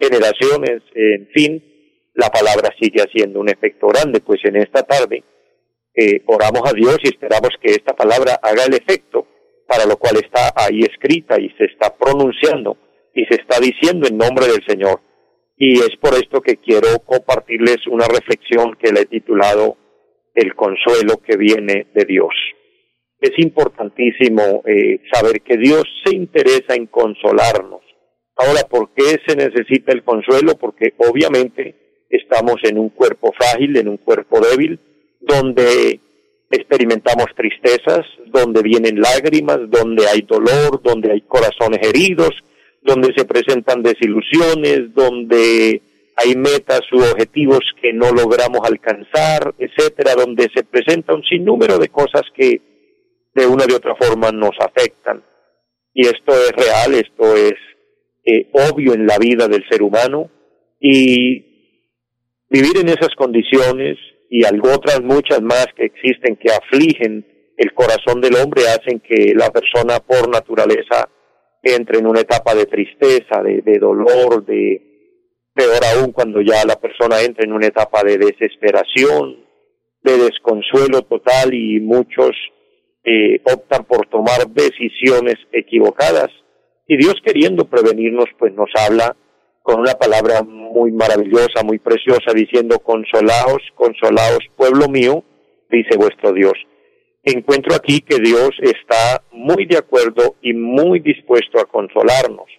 generaciones, 0.00 0.82
en 0.94 1.28
fin, 1.32 2.10
la 2.14 2.28
palabra 2.28 2.70
sigue 2.80 3.00
haciendo 3.00 3.40
un 3.40 3.48
efecto 3.48 3.86
grande. 3.88 4.20
Pues 4.20 4.40
en 4.44 4.56
esta 4.56 4.82
tarde 4.82 5.24
eh, 5.94 6.22
oramos 6.26 6.62
a 6.68 6.72
Dios 6.72 6.98
y 7.02 7.08
esperamos 7.08 7.50
que 7.60 7.72
esta 7.72 7.94
palabra 7.94 8.38
haga 8.42 8.64
el 8.64 8.74
efecto 8.74 9.26
para 9.66 9.86
lo 9.86 9.96
cual 9.96 10.16
está 10.16 10.52
ahí 10.54 10.80
escrita 10.80 11.40
y 11.40 11.48
se 11.56 11.64
está 11.64 11.96
pronunciando 11.96 12.76
y 13.14 13.24
se 13.24 13.36
está 13.36 13.60
diciendo 13.60 14.06
en 14.08 14.18
nombre 14.18 14.46
del 14.46 14.64
Señor. 14.66 15.00
Y 15.56 15.78
es 15.78 15.96
por 16.00 16.14
esto 16.14 16.40
que 16.42 16.56
quiero 16.56 16.98
compartirles 17.06 17.86
una 17.86 18.06
reflexión 18.06 18.76
que 18.76 18.92
le 18.92 19.02
he 19.02 19.06
titulado 19.06 19.76
El 20.34 20.54
consuelo 20.54 21.22
que 21.24 21.36
viene 21.36 21.86
de 21.94 22.04
Dios 22.04 22.34
es 23.24 23.38
importantísimo 23.38 24.62
eh, 24.66 25.00
saber 25.12 25.40
que 25.40 25.56
Dios 25.56 25.84
se 26.04 26.14
interesa 26.14 26.74
en 26.74 26.86
consolarnos. 26.86 27.80
Ahora, 28.36 28.62
¿por 28.68 28.90
qué 28.94 29.16
se 29.26 29.36
necesita 29.36 29.92
el 29.92 30.02
consuelo? 30.02 30.56
Porque 30.58 30.92
obviamente 30.98 32.04
estamos 32.10 32.56
en 32.64 32.78
un 32.78 32.90
cuerpo 32.90 33.32
frágil, 33.32 33.76
en 33.76 33.88
un 33.88 33.96
cuerpo 33.96 34.40
débil, 34.40 34.78
donde 35.20 36.00
experimentamos 36.50 37.26
tristezas, 37.34 38.04
donde 38.26 38.62
vienen 38.62 39.00
lágrimas, 39.00 39.58
donde 39.70 40.06
hay 40.06 40.22
dolor, 40.22 40.82
donde 40.82 41.12
hay 41.12 41.22
corazones 41.22 41.80
heridos, 41.82 42.30
donde 42.82 43.12
se 43.16 43.24
presentan 43.24 43.82
desilusiones, 43.82 44.92
donde 44.94 45.80
hay 46.16 46.36
metas 46.36 46.82
u 46.92 46.98
objetivos 46.98 47.60
que 47.80 47.92
no 47.92 48.12
logramos 48.12 48.60
alcanzar, 48.64 49.54
etcétera, 49.58 50.14
donde 50.14 50.48
se 50.54 50.62
presenta 50.62 51.14
un 51.14 51.24
sinnúmero 51.24 51.78
de 51.78 51.88
cosas 51.88 52.22
que 52.36 52.73
de 53.34 53.46
una 53.46 53.66
de 53.66 53.74
otra 53.74 53.94
forma 53.96 54.30
nos 54.30 54.52
afectan. 54.60 55.24
Y 55.92 56.06
esto 56.06 56.32
es 56.32 56.52
real, 56.52 56.94
esto 56.94 57.36
es 57.36 57.54
eh, 58.24 58.50
obvio 58.52 58.94
en 58.94 59.06
la 59.06 59.18
vida 59.18 59.48
del 59.48 59.64
ser 59.68 59.82
humano 59.82 60.30
y 60.80 61.44
vivir 62.48 62.78
en 62.80 62.88
esas 62.88 63.14
condiciones 63.16 63.96
y 64.30 64.44
algo 64.44 64.72
otras 64.72 65.02
muchas 65.02 65.42
más 65.42 65.66
que 65.76 65.84
existen 65.84 66.36
que 66.36 66.52
afligen 66.52 67.26
el 67.56 67.72
corazón 67.74 68.20
del 68.20 68.34
hombre 68.36 68.62
hacen 68.62 69.00
que 69.00 69.32
la 69.34 69.50
persona 69.50 70.00
por 70.00 70.28
naturaleza 70.28 71.08
entre 71.62 71.98
en 71.98 72.06
una 72.06 72.20
etapa 72.20 72.54
de 72.54 72.66
tristeza, 72.66 73.42
de, 73.42 73.62
de 73.62 73.78
dolor, 73.78 74.44
de 74.44 74.94
peor 75.54 75.80
aún 75.94 76.12
cuando 76.12 76.40
ya 76.40 76.64
la 76.66 76.76
persona 76.76 77.20
entra 77.22 77.44
en 77.44 77.52
una 77.52 77.66
etapa 77.66 78.02
de 78.02 78.18
desesperación, 78.18 79.44
de 80.02 80.18
desconsuelo 80.18 81.02
total 81.02 81.54
y 81.54 81.80
muchos 81.80 82.32
eh, 83.04 83.40
optan 83.44 83.84
por 83.84 84.06
tomar 84.06 84.48
decisiones 84.48 85.36
equivocadas. 85.52 86.30
Y 86.86 86.96
Dios 86.96 87.14
queriendo 87.24 87.64
prevenirnos, 87.66 88.26
pues 88.38 88.52
nos 88.54 88.70
habla 88.74 89.16
con 89.62 89.80
una 89.80 89.94
palabra 89.94 90.42
muy 90.42 90.92
maravillosa, 90.92 91.62
muy 91.64 91.78
preciosa, 91.78 92.32
diciendo, 92.34 92.78
consolaos, 92.80 93.62
consolaos, 93.74 94.40
pueblo 94.56 94.88
mío, 94.88 95.24
dice 95.70 95.96
vuestro 95.96 96.32
Dios. 96.32 96.54
Encuentro 97.22 97.74
aquí 97.74 98.00
que 98.00 98.18
Dios 98.18 98.50
está 98.60 99.22
muy 99.32 99.64
de 99.64 99.78
acuerdo 99.78 100.36
y 100.42 100.52
muy 100.52 101.00
dispuesto 101.00 101.58
a 101.58 101.64
consolarnos, 101.64 102.50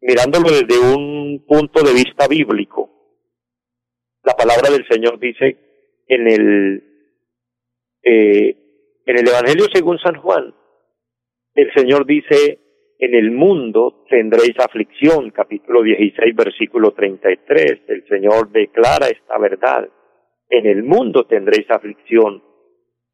mirándolo 0.00 0.48
desde 0.50 0.78
un 0.78 1.44
punto 1.46 1.82
de 1.82 1.92
vista 1.92 2.26
bíblico. 2.26 2.90
La 4.24 4.34
palabra 4.34 4.70
del 4.70 4.86
Señor 4.88 5.18
dice 5.18 5.58
en 6.08 6.28
el 6.28 6.84
eh, 8.02 8.65
en 9.06 9.18
el 9.18 9.28
Evangelio 9.28 9.66
según 9.72 9.98
San 9.98 10.16
Juan, 10.16 10.52
el 11.54 11.72
Señor 11.74 12.04
dice, 12.04 12.58
en 12.98 13.14
el 13.14 13.30
mundo 13.30 14.04
tendréis 14.10 14.58
aflicción, 14.58 15.30
capítulo 15.30 15.82
16, 15.82 16.34
versículo 16.34 16.90
33. 16.92 17.82
El 17.86 18.06
Señor 18.08 18.50
declara 18.50 19.06
esta 19.06 19.38
verdad. 19.38 19.88
En 20.50 20.66
el 20.66 20.82
mundo 20.82 21.24
tendréis 21.24 21.70
aflicción, 21.70 22.42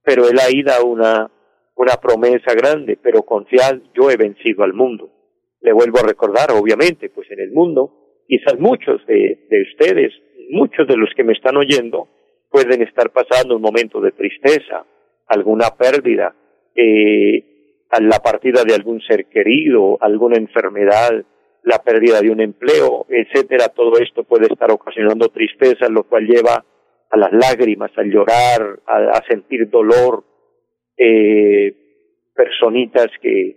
pero 0.02 0.28
Él 0.28 0.38
ahí 0.40 0.62
da 0.62 0.82
una, 0.82 1.30
una 1.76 1.96
promesa 1.96 2.54
grande, 2.54 2.98
pero 3.00 3.22
confiad, 3.22 3.78
yo 3.94 4.10
he 4.10 4.16
vencido 4.16 4.64
al 4.64 4.72
mundo. 4.72 5.10
Le 5.60 5.72
vuelvo 5.72 5.98
a 5.98 6.08
recordar, 6.08 6.52
obviamente, 6.52 7.10
pues 7.10 7.30
en 7.30 7.40
el 7.40 7.52
mundo, 7.52 8.24
quizás 8.26 8.58
muchos 8.58 9.06
de, 9.06 9.46
de 9.48 9.62
ustedes, 9.62 10.12
muchos 10.50 10.88
de 10.88 10.96
los 10.96 11.10
que 11.14 11.22
me 11.22 11.34
están 11.34 11.56
oyendo, 11.56 12.08
pueden 12.50 12.82
estar 12.82 13.10
pasando 13.10 13.56
un 13.56 13.62
momento 13.62 14.00
de 14.00 14.12
tristeza, 14.12 14.86
alguna 15.32 15.70
pérdida, 15.78 16.34
eh, 16.74 17.44
la 18.00 18.18
partida 18.20 18.64
de 18.64 18.74
algún 18.74 19.00
ser 19.02 19.26
querido, 19.26 19.98
alguna 20.00 20.36
enfermedad, 20.36 21.24
la 21.62 21.78
pérdida 21.78 22.20
de 22.20 22.30
un 22.30 22.40
empleo, 22.40 23.06
etcétera, 23.08 23.68
todo 23.68 23.98
esto 23.98 24.24
puede 24.24 24.46
estar 24.46 24.70
ocasionando 24.70 25.28
tristeza, 25.28 25.88
lo 25.88 26.04
cual 26.04 26.26
lleva 26.26 26.64
a 27.10 27.16
las 27.16 27.32
lágrimas, 27.32 27.90
al 27.96 28.10
llorar, 28.10 28.80
a, 28.86 29.22
sentir 29.28 29.68
dolor, 29.68 30.24
eh, 30.96 31.74
personitas 32.34 33.08
que 33.20 33.56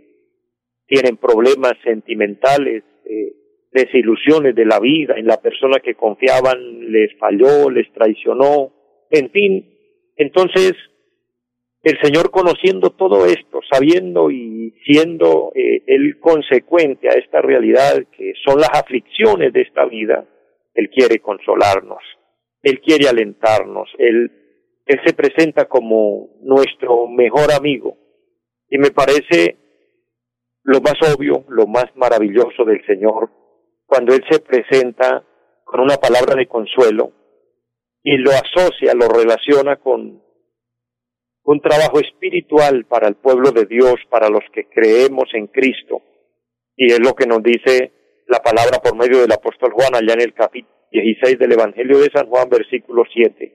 tienen 0.87 1.17
problemas 1.17 1.73
sentimentales, 1.83 2.83
eh, 3.05 3.33
desilusiones 3.71 4.55
de 4.55 4.65
la 4.65 4.79
vida, 4.79 5.15
en 5.17 5.25
la 5.25 5.37
persona 5.37 5.79
que 5.79 5.95
confiaban 5.95 6.91
les 6.91 7.17
falló, 7.17 7.69
les 7.69 7.91
traicionó, 7.93 8.71
en 9.09 9.29
fin, 9.31 9.71
Entonces, 10.17 10.73
el 11.85 12.01
Señor 12.01 12.31
conociendo 12.31 12.89
todo 12.89 13.27
esto, 13.27 13.59
sabiendo 13.71 14.31
y 14.31 14.73
siendo 14.85 15.51
eh, 15.53 15.83
Él 15.85 16.19
consecuente 16.19 17.07
a 17.07 17.13
esta 17.13 17.43
realidad 17.43 18.03
que 18.17 18.33
son 18.43 18.59
las 18.59 18.71
aflicciones 18.73 19.53
de 19.53 19.61
esta 19.61 19.85
vida, 19.85 20.25
Él 20.73 20.89
quiere 20.89 21.19
consolarnos, 21.19 22.01
Él 22.63 22.81
quiere 22.81 23.07
alentarnos, 23.07 23.87
Él, 23.99 24.31
él 24.87 24.99
se 25.05 25.13
presenta 25.13 25.65
como 25.65 26.29
nuestro 26.41 27.07
mejor 27.07 27.51
amigo. 27.55 27.95
Y 28.67 28.79
me 28.79 28.89
parece 28.89 29.55
lo 30.63 30.81
más 30.81 30.95
obvio, 31.15 31.45
lo 31.49 31.67
más 31.67 31.85
maravilloso 31.95 32.65
del 32.65 32.83
Señor, 32.87 33.29
cuando 33.85 34.15
Él 34.15 34.23
se 34.27 34.39
presenta 34.39 35.23
con 35.63 35.81
una 35.81 35.97
palabra 35.97 36.33
de 36.33 36.47
consuelo 36.47 37.11
y 38.01 38.17
lo 38.17 38.31
asocia, 38.31 38.95
lo 38.95 39.07
relaciona 39.07 39.75
con 39.75 40.24
un 41.45 41.61
trabajo 41.61 41.99
espiritual 41.99 42.85
para 42.85 43.07
el 43.07 43.15
pueblo 43.15 43.51
de 43.51 43.65
Dios, 43.65 43.95
para 44.09 44.29
los 44.29 44.43
que 44.51 44.65
creemos 44.65 45.29
en 45.33 45.47
Cristo. 45.47 46.01
Y 46.75 46.91
es 46.91 46.99
lo 46.99 47.13
que 47.13 47.27
nos 47.27 47.41
dice 47.43 47.91
la 48.27 48.39
palabra 48.39 48.79
por 48.83 48.97
medio 48.97 49.21
del 49.21 49.31
apóstol 49.31 49.71
Juan 49.71 49.93
allá 49.93 50.13
en 50.13 50.21
el 50.21 50.33
capítulo 50.33 50.73
16 50.91 51.37
del 51.37 51.51
Evangelio 51.51 51.99
de 51.99 52.09
San 52.11 52.27
Juan, 52.27 52.49
versículo 52.49 53.03
7. 53.13 53.53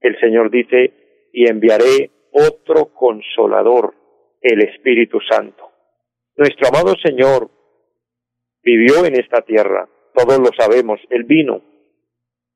El 0.00 0.18
Señor 0.18 0.50
dice, 0.50 1.28
y 1.32 1.48
enviaré 1.48 2.10
otro 2.32 2.92
consolador, 2.94 3.94
el 4.40 4.62
Espíritu 4.62 5.18
Santo. 5.28 5.70
Nuestro 6.36 6.68
amado 6.68 6.94
Señor 7.04 7.50
vivió 8.62 9.04
en 9.04 9.18
esta 9.20 9.42
tierra, 9.42 9.88
todos 10.14 10.38
lo 10.38 10.50
sabemos, 10.58 11.00
Él 11.10 11.24
vino 11.24 11.60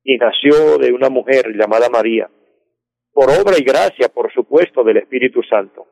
y 0.03 0.17
nació 0.17 0.79
de 0.79 0.93
una 0.93 1.11
mujer 1.11 1.55
llamada 1.55 1.91
María 1.91 2.31
por 3.12 3.31
obra 3.31 3.57
y 3.59 3.64
gracia, 3.64 4.09
por 4.09 4.33
supuesto, 4.33 4.85
del 4.85 4.99
Espíritu 4.99 5.43
Santo. 5.43 5.87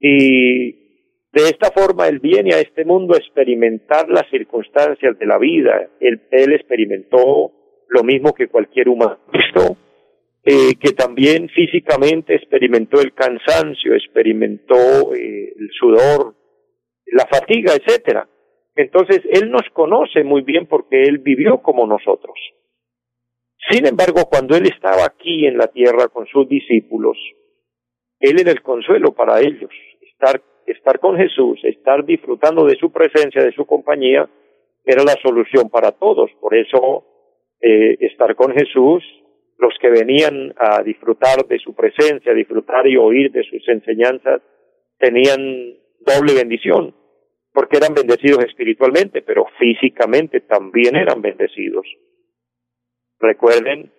Y 0.00 0.84
de 1.34 1.48
esta 1.48 1.70
forma 1.70 2.06
Él 2.08 2.20
viene 2.20 2.54
a 2.54 2.60
este 2.60 2.84
mundo 2.84 3.14
a 3.14 3.18
experimentar 3.18 4.08
las 4.08 4.28
circunstancias 4.30 5.18
de 5.18 5.26
la 5.26 5.38
vida. 5.38 5.88
Él, 6.00 6.20
experimentó 6.52 7.52
lo 7.88 8.02
mismo 8.04 8.32
que 8.32 8.48
cualquier 8.48 8.88
humano, 8.88 9.18
eh, 10.44 10.74
que 10.80 10.92
también 10.92 11.48
físicamente 11.48 12.34
experimentó 12.34 13.00
el 13.00 13.14
cansancio, 13.14 13.94
experimentó 13.94 15.14
eh, 15.14 15.54
el 15.58 15.70
sudor, 15.78 16.34
la 17.06 17.26
fatiga, 17.26 17.72
etcétera. 17.74 18.28
Entonces 18.76 19.20
Él 19.30 19.50
nos 19.50 19.68
conoce 19.72 20.22
muy 20.24 20.42
bien 20.42 20.66
porque 20.66 21.02
Él 21.02 21.18
vivió 21.18 21.62
como 21.62 21.86
nosotros. 21.86 22.36
Sin 23.70 23.86
embargo, 23.86 24.26
cuando 24.28 24.56
Él 24.56 24.66
estaba 24.66 25.06
aquí 25.06 25.46
en 25.46 25.56
la 25.56 25.68
tierra 25.68 26.08
con 26.08 26.26
sus 26.26 26.48
discípulos, 26.48 27.16
Él 28.20 28.38
era 28.38 28.50
el 28.50 28.62
consuelo 28.62 29.14
para 29.14 29.40
ellos. 29.40 29.70
Estar, 30.66 30.98
con 31.00 31.16
Jesús, 31.16 31.60
estar 31.64 32.04
disfrutando 32.04 32.64
de 32.64 32.76
su 32.76 32.90
presencia, 32.92 33.42
de 33.42 33.52
su 33.52 33.66
compañía, 33.66 34.28
era 34.84 35.02
la 35.02 35.16
solución 35.22 35.70
para 35.70 35.92
todos. 35.92 36.30
Por 36.40 36.54
eso, 36.54 37.04
eh, 37.60 37.96
estar 38.00 38.34
con 38.34 38.52
Jesús, 38.52 39.02
los 39.58 39.74
que 39.80 39.88
venían 39.88 40.54
a 40.58 40.82
disfrutar 40.82 41.46
de 41.46 41.58
su 41.58 41.74
presencia, 41.74 42.34
disfrutar 42.34 42.86
y 42.86 42.96
oír 42.96 43.30
de 43.32 43.44
sus 43.44 43.66
enseñanzas, 43.68 44.42
tenían 44.98 45.40
doble 46.00 46.34
bendición, 46.34 46.94
porque 47.52 47.78
eran 47.78 47.94
bendecidos 47.94 48.44
espiritualmente, 48.44 49.22
pero 49.22 49.46
físicamente 49.58 50.40
también 50.40 50.96
eran 50.96 51.22
bendecidos. 51.22 51.86
Recuerden 53.24 53.90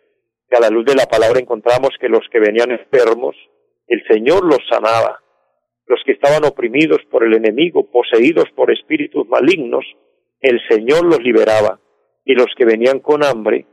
que 0.47 0.55
a 0.55 0.59
la 0.59 0.69
luz 0.69 0.85
de 0.85 0.93
la 0.93 1.07
palabra 1.07 1.39
encontramos 1.39 1.89
que 1.99 2.09
los 2.09 2.21
que 2.31 2.39
venían 2.39 2.69
enfermos, 2.69 3.35
el 3.87 4.03
Señor 4.07 4.45
los 4.45 4.59
sanaba. 4.69 5.19
Los 5.87 5.99
que 6.05 6.11
estaban 6.11 6.45
oprimidos 6.45 6.99
por 7.09 7.23
el 7.23 7.33
enemigo, 7.33 7.89
poseídos 7.89 8.45
por 8.55 8.71
espíritus 8.71 9.27
malignos, 9.27 9.83
el 10.41 10.61
Señor 10.69 11.05
los 11.05 11.19
liberaba. 11.23 11.79
Y 12.23 12.35
los 12.35 12.47
que 12.55 12.65
venían 12.65 12.99
con 12.99 13.23
hambre, 13.23 13.65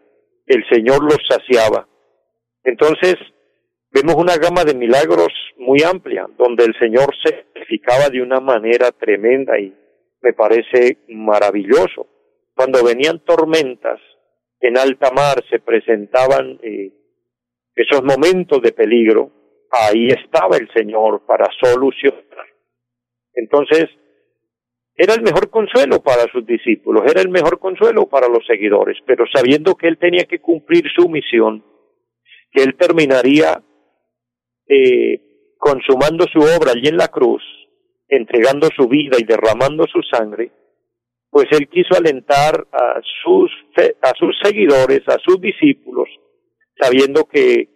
el 0.46 0.64
Señor 0.70 1.04
los 1.04 1.18
saciaba. 1.28 1.86
Entonces, 2.64 3.16
vemos 3.90 4.14
una 4.14 4.36
gama 4.38 4.64
de 4.64 4.74
milagros 4.74 5.32
muy 5.58 5.82
amplia, 5.82 6.28
donde 6.38 6.64
el 6.64 6.74
Señor 6.78 7.14
se 7.22 7.44
edificaba 7.54 8.08
de 8.08 8.22
una 8.22 8.40
manera 8.40 8.90
tremenda 8.90 9.58
y 9.58 9.74
me 10.22 10.32
parece 10.32 10.96
maravilloso. 11.08 12.06
Cuando 12.54 12.82
venían 12.82 13.20
tormentas, 13.20 14.00
en 14.62 14.78
alta 14.78 15.10
mar 15.10 15.44
se 15.50 15.58
presentaban 15.58 16.58
eh, 16.62 16.92
esos 17.74 18.02
momentos 18.04 18.62
de 18.62 18.72
peligro, 18.72 19.30
ahí 19.70 20.06
estaba 20.06 20.56
el 20.56 20.70
Señor 20.72 21.26
para 21.26 21.48
solucionar. 21.60 22.46
Entonces, 23.34 23.88
era 24.94 25.14
el 25.14 25.22
mejor 25.22 25.50
consuelo 25.50 26.00
para 26.00 26.30
sus 26.30 26.46
discípulos, 26.46 27.02
era 27.10 27.20
el 27.20 27.28
mejor 27.28 27.58
consuelo 27.58 28.06
para 28.06 28.28
los 28.28 28.46
seguidores, 28.46 28.98
pero 29.04 29.24
sabiendo 29.34 29.74
que 29.74 29.88
él 29.88 29.98
tenía 29.98 30.26
que 30.26 30.38
cumplir 30.38 30.84
su 30.94 31.08
misión, 31.08 31.64
que 32.52 32.62
él 32.62 32.76
terminaría 32.76 33.60
eh, 34.68 35.54
consumando 35.58 36.26
su 36.32 36.38
obra 36.38 36.70
allí 36.72 36.88
en 36.88 36.98
la 36.98 37.08
cruz, 37.08 37.42
entregando 38.06 38.68
su 38.76 38.86
vida 38.86 39.16
y 39.18 39.24
derramando 39.24 39.86
su 39.86 40.02
sangre, 40.02 40.52
pues 41.32 41.46
él 41.52 41.66
quiso 41.68 41.96
alentar 41.96 42.66
a 42.70 43.00
sus, 43.24 43.50
a 44.02 44.12
sus 44.18 44.38
seguidores, 44.42 45.00
a 45.08 45.16
sus 45.24 45.40
discípulos, 45.40 46.06
sabiendo 46.78 47.24
que 47.24 47.70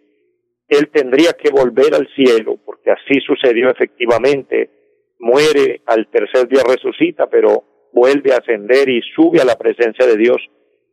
él 0.67 0.89
tendría 0.93 1.31
que 1.33 1.49
volver 1.49 1.95
al 1.95 2.07
cielo, 2.13 2.59
porque 2.63 2.91
así 2.91 3.19
sucedió 3.25 3.71
efectivamente, 3.71 4.69
muere 5.17 5.81
al 5.87 6.07
tercer 6.11 6.47
día 6.47 6.61
resucita, 6.69 7.25
pero 7.31 7.89
vuelve 7.93 8.31
a 8.31 8.37
ascender 8.37 8.89
y 8.89 9.01
sube 9.15 9.41
a 9.41 9.45
la 9.45 9.57
presencia 9.57 10.05
de 10.05 10.17
Dios. 10.17 10.37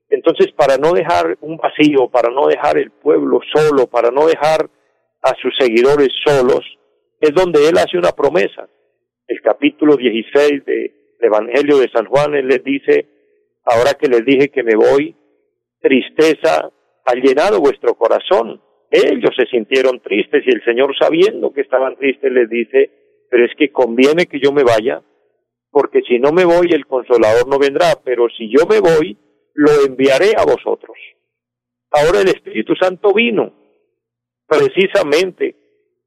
Entonces, 0.08 0.50
para 0.52 0.78
no 0.78 0.94
dejar 0.94 1.36
un 1.42 1.58
vacío, 1.58 2.08
para 2.08 2.30
no 2.30 2.46
dejar 2.46 2.78
el 2.78 2.92
pueblo 2.92 3.40
solo, 3.52 3.88
para 3.88 4.10
no 4.10 4.26
dejar 4.26 4.70
a 5.20 5.34
sus 5.42 5.54
seguidores 5.58 6.08
solos, 6.24 6.64
es 7.20 7.34
donde 7.34 7.68
él 7.68 7.76
hace 7.76 7.98
una 7.98 8.12
promesa. 8.12 8.66
El 9.26 9.42
capítulo 9.42 9.98
16 9.98 10.64
de 10.64 11.03
Evangelio 11.20 11.78
de 11.78 11.90
San 11.90 12.06
Juan, 12.06 12.34
él 12.34 12.48
les 12.48 12.62
dice, 12.62 13.06
ahora 13.64 13.94
que 13.94 14.08
les 14.08 14.24
dije 14.24 14.48
que 14.48 14.62
me 14.62 14.76
voy, 14.76 15.16
tristeza 15.80 16.70
ha 17.04 17.14
llenado 17.14 17.60
vuestro 17.60 17.94
corazón. 17.94 18.60
Ellos 18.90 19.30
se 19.36 19.46
sintieron 19.46 20.00
tristes 20.00 20.44
y 20.46 20.50
el 20.50 20.64
Señor 20.64 20.94
sabiendo 20.98 21.52
que 21.52 21.62
estaban 21.62 21.96
tristes 21.96 22.30
les 22.30 22.48
dice, 22.48 22.90
pero 23.30 23.44
es 23.44 23.52
que 23.56 23.72
conviene 23.72 24.26
que 24.26 24.40
yo 24.40 24.52
me 24.52 24.62
vaya, 24.62 25.02
porque 25.70 26.02
si 26.02 26.18
no 26.18 26.32
me 26.32 26.44
voy 26.44 26.68
el 26.70 26.86
consolador 26.86 27.48
no 27.48 27.58
vendrá, 27.58 27.86
pero 28.04 28.28
si 28.36 28.48
yo 28.48 28.66
me 28.66 28.80
voy, 28.80 29.18
lo 29.54 29.84
enviaré 29.86 30.32
a 30.36 30.44
vosotros. 30.44 30.96
Ahora 31.90 32.20
el 32.20 32.28
Espíritu 32.28 32.74
Santo 32.76 33.12
vino, 33.12 33.52
precisamente 34.46 35.56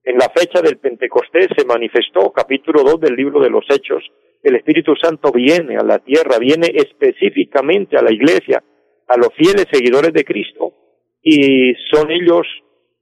en 0.04 0.18
la 0.18 0.30
fecha 0.30 0.62
del 0.62 0.78
Pentecostés 0.78 1.48
se 1.58 1.66
manifestó, 1.66 2.32
capítulo 2.32 2.82
2 2.84 3.02
del 3.02 3.16
libro 3.16 3.42
de 3.42 3.50
los 3.50 3.66
Hechos, 3.70 4.04
el 4.44 4.56
Espíritu 4.56 4.96
Santo 4.96 5.32
viene 5.32 5.78
a 5.78 5.84
la 5.84 6.00
tierra, 6.00 6.38
viene 6.40 6.68
específicamente 6.74 7.98
a 7.98 8.02
la 8.02 8.12
iglesia, 8.12 8.64
a 9.08 9.18
los 9.18 9.30
fieles 9.36 9.66
seguidores 9.72 10.14
de 10.14 10.24
Cristo, 10.24 10.74
y 11.22 11.74
son 11.92 12.12
ellos 12.12 12.46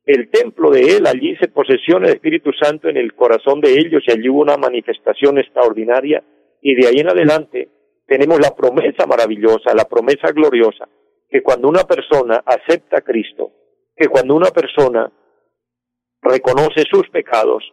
el 0.05 0.29
templo 0.29 0.69
de 0.69 0.97
Él, 0.97 1.07
allí 1.07 1.35
se 1.37 1.47
posesiona 1.47 2.07
el 2.07 2.13
Espíritu 2.13 2.51
Santo 2.53 2.89
en 2.89 2.97
el 2.97 3.13
corazón 3.15 3.59
de 3.59 3.73
ellos 3.73 4.03
y 4.05 4.11
allí 4.11 4.29
hubo 4.29 4.41
una 4.41 4.57
manifestación 4.57 5.39
extraordinaria 5.39 6.23
y 6.61 6.75
de 6.75 6.87
ahí 6.87 6.99
en 6.99 7.09
adelante 7.09 7.69
tenemos 8.05 8.39
la 8.39 8.55
promesa 8.55 9.07
maravillosa, 9.07 9.73
la 9.75 9.85
promesa 9.85 10.31
gloriosa, 10.31 10.87
que 11.27 11.41
cuando 11.41 11.67
una 11.67 11.83
persona 11.83 12.43
acepta 12.45 12.99
a 12.99 13.01
Cristo, 13.01 13.51
que 13.95 14.07
cuando 14.07 14.35
una 14.35 14.51
persona 14.51 15.11
reconoce 16.21 16.83
sus 16.89 17.09
pecados, 17.09 17.63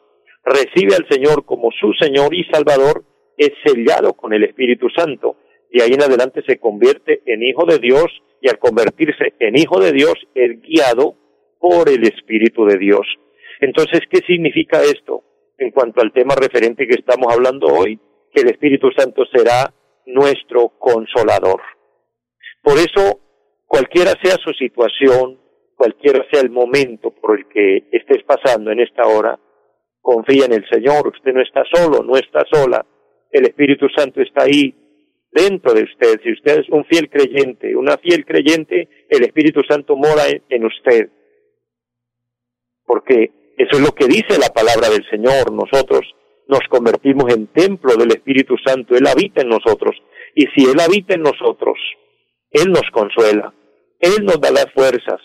recibe 0.45 0.95
al 0.95 1.07
Señor 1.09 1.45
como 1.45 1.71
su 1.71 1.93
Señor 2.01 2.35
y 2.35 2.45
Salvador, 2.45 3.05
es 3.43 3.53
sellado 3.65 4.15
con 4.15 4.33
el 4.33 4.45
Espíritu 4.45 4.89
Santo 4.91 5.37
y 5.71 5.81
ahí 5.81 5.93
en 5.93 6.03
adelante 6.03 6.43
se 6.47 6.59
convierte 6.59 7.23
en 7.27 7.43
hijo 7.43 7.65
de 7.65 7.79
Dios 7.79 8.07
y 8.41 8.49
al 8.49 8.59
convertirse 8.59 9.35
en 9.39 9.57
hijo 9.57 9.81
de 9.81 9.93
Dios 9.93 10.15
es 10.35 10.61
guiado 10.61 11.15
por 11.59 11.89
el 11.89 12.03
Espíritu 12.05 12.67
de 12.67 12.77
Dios. 12.79 13.07
Entonces, 13.61 14.01
¿qué 14.11 14.19
significa 14.27 14.83
esto 14.83 15.23
en 15.59 15.71
cuanto 15.71 16.01
al 16.01 16.13
tema 16.13 16.35
referente 16.35 16.87
que 16.87 16.97
estamos 16.97 17.33
hablando 17.33 17.69
hoy? 17.69 17.99
Que 18.35 18.43
el 18.43 18.51
Espíritu 18.51 18.91
Santo 18.97 19.25
será 19.33 19.73
nuestro 20.07 20.71
consolador. 20.79 21.61
Por 22.63 22.79
eso, 22.79 23.21
cualquiera 23.67 24.13
sea 24.23 24.37
su 24.45 24.53
situación, 24.53 25.39
cualquiera 25.77 26.25
sea 26.31 26.43
el 26.43 26.51
momento 26.51 27.13
por 27.13 27.39
el 27.39 27.47
que 27.49 27.89
estés 27.93 28.23
pasando 28.25 28.71
en 28.71 28.81
esta 28.81 29.07
hora, 29.07 29.39
confía 30.01 30.47
en 30.47 30.53
el 30.53 30.69
Señor, 30.69 31.09
usted 31.09 31.33
no 31.33 31.43
está 31.43 31.63
solo, 31.73 32.03
no 32.03 32.17
está 32.17 32.45
sola, 32.51 32.85
el 33.33 33.47
Espíritu 33.47 33.89
Santo 33.89 34.21
está 34.21 34.45
ahí 34.45 34.75
dentro 35.33 35.73
de 35.73 35.85
usted. 35.85 36.21
Si 36.23 36.33
usted 36.33 36.61
es 36.61 36.69
un 36.69 36.85
fiel 36.85 37.09
creyente, 37.09 37.75
una 37.75 37.97
fiel 37.99 38.25
creyente, 38.25 38.89
el 39.09 39.25
Espíritu 39.25 39.63
Santo 39.69 39.97
mora 39.97 40.25
en, 40.49 40.65
usted. 40.65 41.09
Porque 42.85 43.31
eso 43.57 43.71
es 43.73 43.81
lo 43.81 43.93
que 43.93 44.07
dice 44.07 44.39
la 44.39 44.53
palabra 44.53 44.91
del 44.91 45.09
Señor. 45.09 45.51
Nosotros 45.53 46.03
nos 46.47 46.61
convertimos 46.69 47.33
en 47.33 47.47
templo 47.49 47.97
del 47.97 48.11
Espíritu 48.11 48.57
Santo. 48.65 48.95
Él 48.95 49.07
habita 49.07 49.41
en 49.41 49.49
nosotros. 49.49 49.97
Y 50.35 50.47
si 50.55 50.71
Él 50.71 50.79
habita 50.81 51.15
en 51.15 51.23
nosotros, 51.23 51.79
Él 52.51 52.71
nos 52.71 52.89
consuela. 52.93 53.55
Él 53.99 54.25
nos 54.25 54.41
da 54.41 54.51
las 54.51 54.71
fuerzas. 54.75 55.21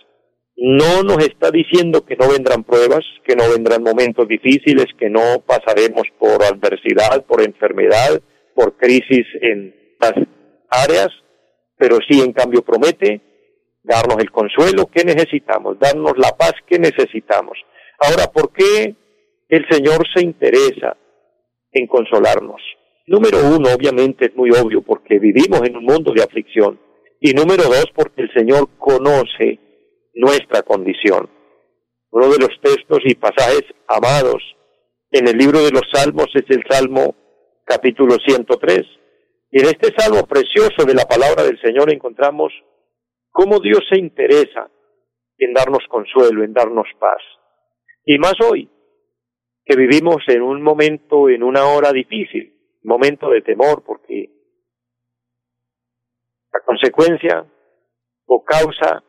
No 0.60 1.04
nos 1.04 1.20
está 1.20 1.52
diciendo 1.52 2.04
que 2.04 2.15
no 2.15 2.30
vendrán 2.30 2.63
pruebas, 2.63 3.06
que 3.24 3.36
no 3.36 3.48
vendrán 3.48 3.84
momentos 3.84 4.28
difíciles, 4.28 4.88
que 4.98 5.08
no 5.08 5.43
pasaremos 5.46 6.04
por 6.17 6.43
adversidad, 6.43 7.24
por 7.28 7.43
enfermedad, 7.43 8.20
por 8.56 8.76
crisis 8.76 9.26
en 9.39 9.76
las 10.00 10.13
áreas, 10.70 11.10
pero 11.78 12.00
sí 12.10 12.22
en 12.22 12.34
cambio 12.34 12.63
promete 12.63 13.22
darnos 13.84 14.17
el 14.17 14.32
consuelo 14.32 14.88
que 14.88 15.04
necesitamos, 15.06 15.78
darnos 15.80 16.13
la 16.17 16.36
paz 16.36 16.54
que 16.67 16.80
necesitamos. 16.80 17.60
Ahora, 18.00 18.26
¿por 18.34 18.52
qué 18.52 18.96
el 19.50 19.65
Señor 19.70 20.08
se 20.12 20.24
interesa 20.24 20.98
en 21.72 21.86
consolarnos? 21.86 22.62
Número 23.06 23.38
uno, 23.56 23.70
obviamente 23.76 24.26
es 24.26 24.36
muy 24.36 24.50
obvio, 24.50 24.82
porque 24.82 25.20
vivimos 25.20 25.62
en 25.63 25.78
un 25.78 25.86
mundo 25.86 26.13
de 26.13 26.24
aflicción. 26.24 26.80
Y 27.22 27.34
número 27.34 27.65
dos, 27.65 27.86
porque 27.96 28.24
el 28.24 28.34
Señor 28.34 28.70
conoce 28.80 29.60
nuestra 30.17 30.63
condición. 30.63 31.30
Uno 32.12 32.30
de 32.30 32.39
los 32.39 32.62
textos 32.62 32.99
y 33.06 33.15
pasajes 33.15 33.63
amados 33.88 34.43
en 35.12 35.27
el 35.27 35.38
libro 35.38 35.60
de 35.60 35.71
los 35.71 35.84
Salmos 35.91 36.27
es 36.34 36.45
el 36.49 36.63
Salmo 36.69 37.15
capítulo 37.63 38.15
103. 38.25 38.82
Y 39.51 39.60
en 39.62 39.65
este 39.67 39.93
salmo 39.97 40.25
precioso 40.27 40.86
de 40.86 40.93
la 40.93 41.06
palabra 41.06 41.43
del 41.43 41.60
Señor 41.62 41.91
encontramos 41.91 42.51
cómo 43.32 43.60
Dios 43.60 43.82
se 43.89 43.99
interesa 43.99 44.69
en 45.38 45.53
darnos 45.53 45.84
consuelo, 45.89 46.43
en 46.43 46.53
darnos 46.53 46.88
paz. 46.99 47.21
Y 48.03 48.17
más 48.17 48.36
hoy, 48.43 48.69
que 49.63 49.75
vivimos 49.75 50.23
en 50.27 50.41
un 50.41 50.62
momento, 50.62 51.30
en 51.30 51.43
una 51.43 51.65
hora 51.67 51.91
difícil, 51.91 52.80
momento 52.84 53.30
de 53.30 53.41
temor, 53.41 53.84
porque 53.86 54.30
la 56.51 56.60
consecuencia 56.65 57.45
o 58.25 58.43
causa 58.43 59.03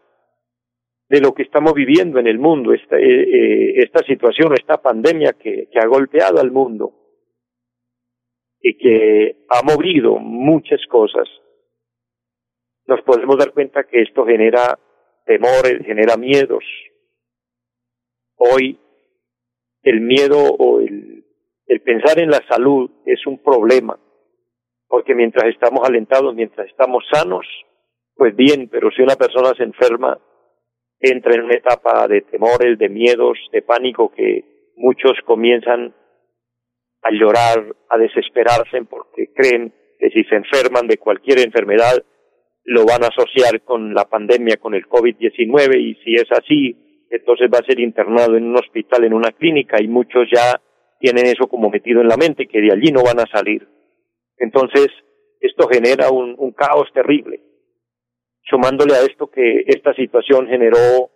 de 1.08 1.20
lo 1.20 1.32
que 1.32 1.42
estamos 1.42 1.72
viviendo 1.72 2.18
en 2.18 2.26
el 2.26 2.38
mundo, 2.38 2.72
esta, 2.72 2.98
eh, 2.98 3.02
eh, 3.02 3.74
esta 3.82 4.00
situación, 4.04 4.52
esta 4.52 4.80
pandemia 4.82 5.32
que, 5.32 5.68
que 5.72 5.78
ha 5.78 5.86
golpeado 5.86 6.38
al 6.38 6.50
mundo 6.50 6.92
y 8.60 8.76
que 8.76 9.46
ha 9.48 9.62
movido 9.62 10.16
muchas 10.18 10.80
cosas, 10.88 11.26
nos 12.86 13.00
podemos 13.02 13.38
dar 13.38 13.52
cuenta 13.52 13.84
que 13.84 14.02
esto 14.02 14.26
genera 14.26 14.78
temores, 15.24 15.84
genera 15.84 16.16
miedos. 16.16 16.64
Hoy 18.36 18.78
el 19.82 20.00
miedo 20.00 20.38
o 20.38 20.80
el, 20.80 21.24
el 21.66 21.80
pensar 21.80 22.18
en 22.18 22.30
la 22.30 22.42
salud 22.48 22.90
es 23.06 23.26
un 23.26 23.42
problema, 23.42 23.98
porque 24.86 25.14
mientras 25.14 25.46
estamos 25.48 25.86
alentados, 25.88 26.34
mientras 26.34 26.66
estamos 26.68 27.04
sanos, 27.10 27.46
pues 28.14 28.34
bien, 28.36 28.68
pero 28.68 28.90
si 28.90 29.02
una 29.02 29.16
persona 29.16 29.54
se 29.56 29.62
enferma, 29.62 30.18
entra 31.00 31.34
en 31.34 31.42
una 31.42 31.54
etapa 31.54 32.06
de 32.08 32.22
temores, 32.22 32.78
de 32.78 32.88
miedos, 32.88 33.38
de 33.52 33.62
pánico 33.62 34.12
que 34.14 34.72
muchos 34.76 35.12
comienzan 35.24 35.94
a 37.02 37.10
llorar, 37.12 37.74
a 37.88 37.98
desesperarse 37.98 38.82
porque 38.84 39.32
creen 39.34 39.72
que 39.98 40.10
si 40.10 40.24
se 40.24 40.36
enferman 40.36 40.86
de 40.86 40.98
cualquier 40.98 41.40
enfermedad 41.40 42.02
lo 42.64 42.84
van 42.84 43.02
a 43.02 43.08
asociar 43.08 43.62
con 43.62 43.94
la 43.94 44.04
pandemia, 44.04 44.58
con 44.58 44.74
el 44.74 44.86
COVID-19 44.86 45.80
y 45.80 45.94
si 46.04 46.14
es 46.14 46.30
así, 46.30 47.06
entonces 47.10 47.48
va 47.52 47.60
a 47.60 47.66
ser 47.66 47.80
internado 47.80 48.36
en 48.36 48.44
un 48.44 48.56
hospital, 48.56 49.04
en 49.04 49.14
una 49.14 49.32
clínica 49.32 49.82
y 49.82 49.88
muchos 49.88 50.28
ya 50.30 50.60
tienen 51.00 51.26
eso 51.26 51.46
como 51.46 51.70
metido 51.70 52.00
en 52.00 52.08
la 52.08 52.16
mente, 52.16 52.46
que 52.46 52.60
de 52.60 52.72
allí 52.72 52.92
no 52.92 53.02
van 53.02 53.20
a 53.20 53.30
salir. 53.32 53.66
Entonces, 54.36 54.88
esto 55.40 55.68
genera 55.68 56.10
un, 56.10 56.34
un 56.36 56.52
caos 56.52 56.88
terrible. 56.92 57.40
Sumándole 58.48 58.94
a 58.94 59.02
esto 59.02 59.30
que 59.30 59.64
esta 59.66 59.94
situación 59.94 60.46
generó 60.48 61.10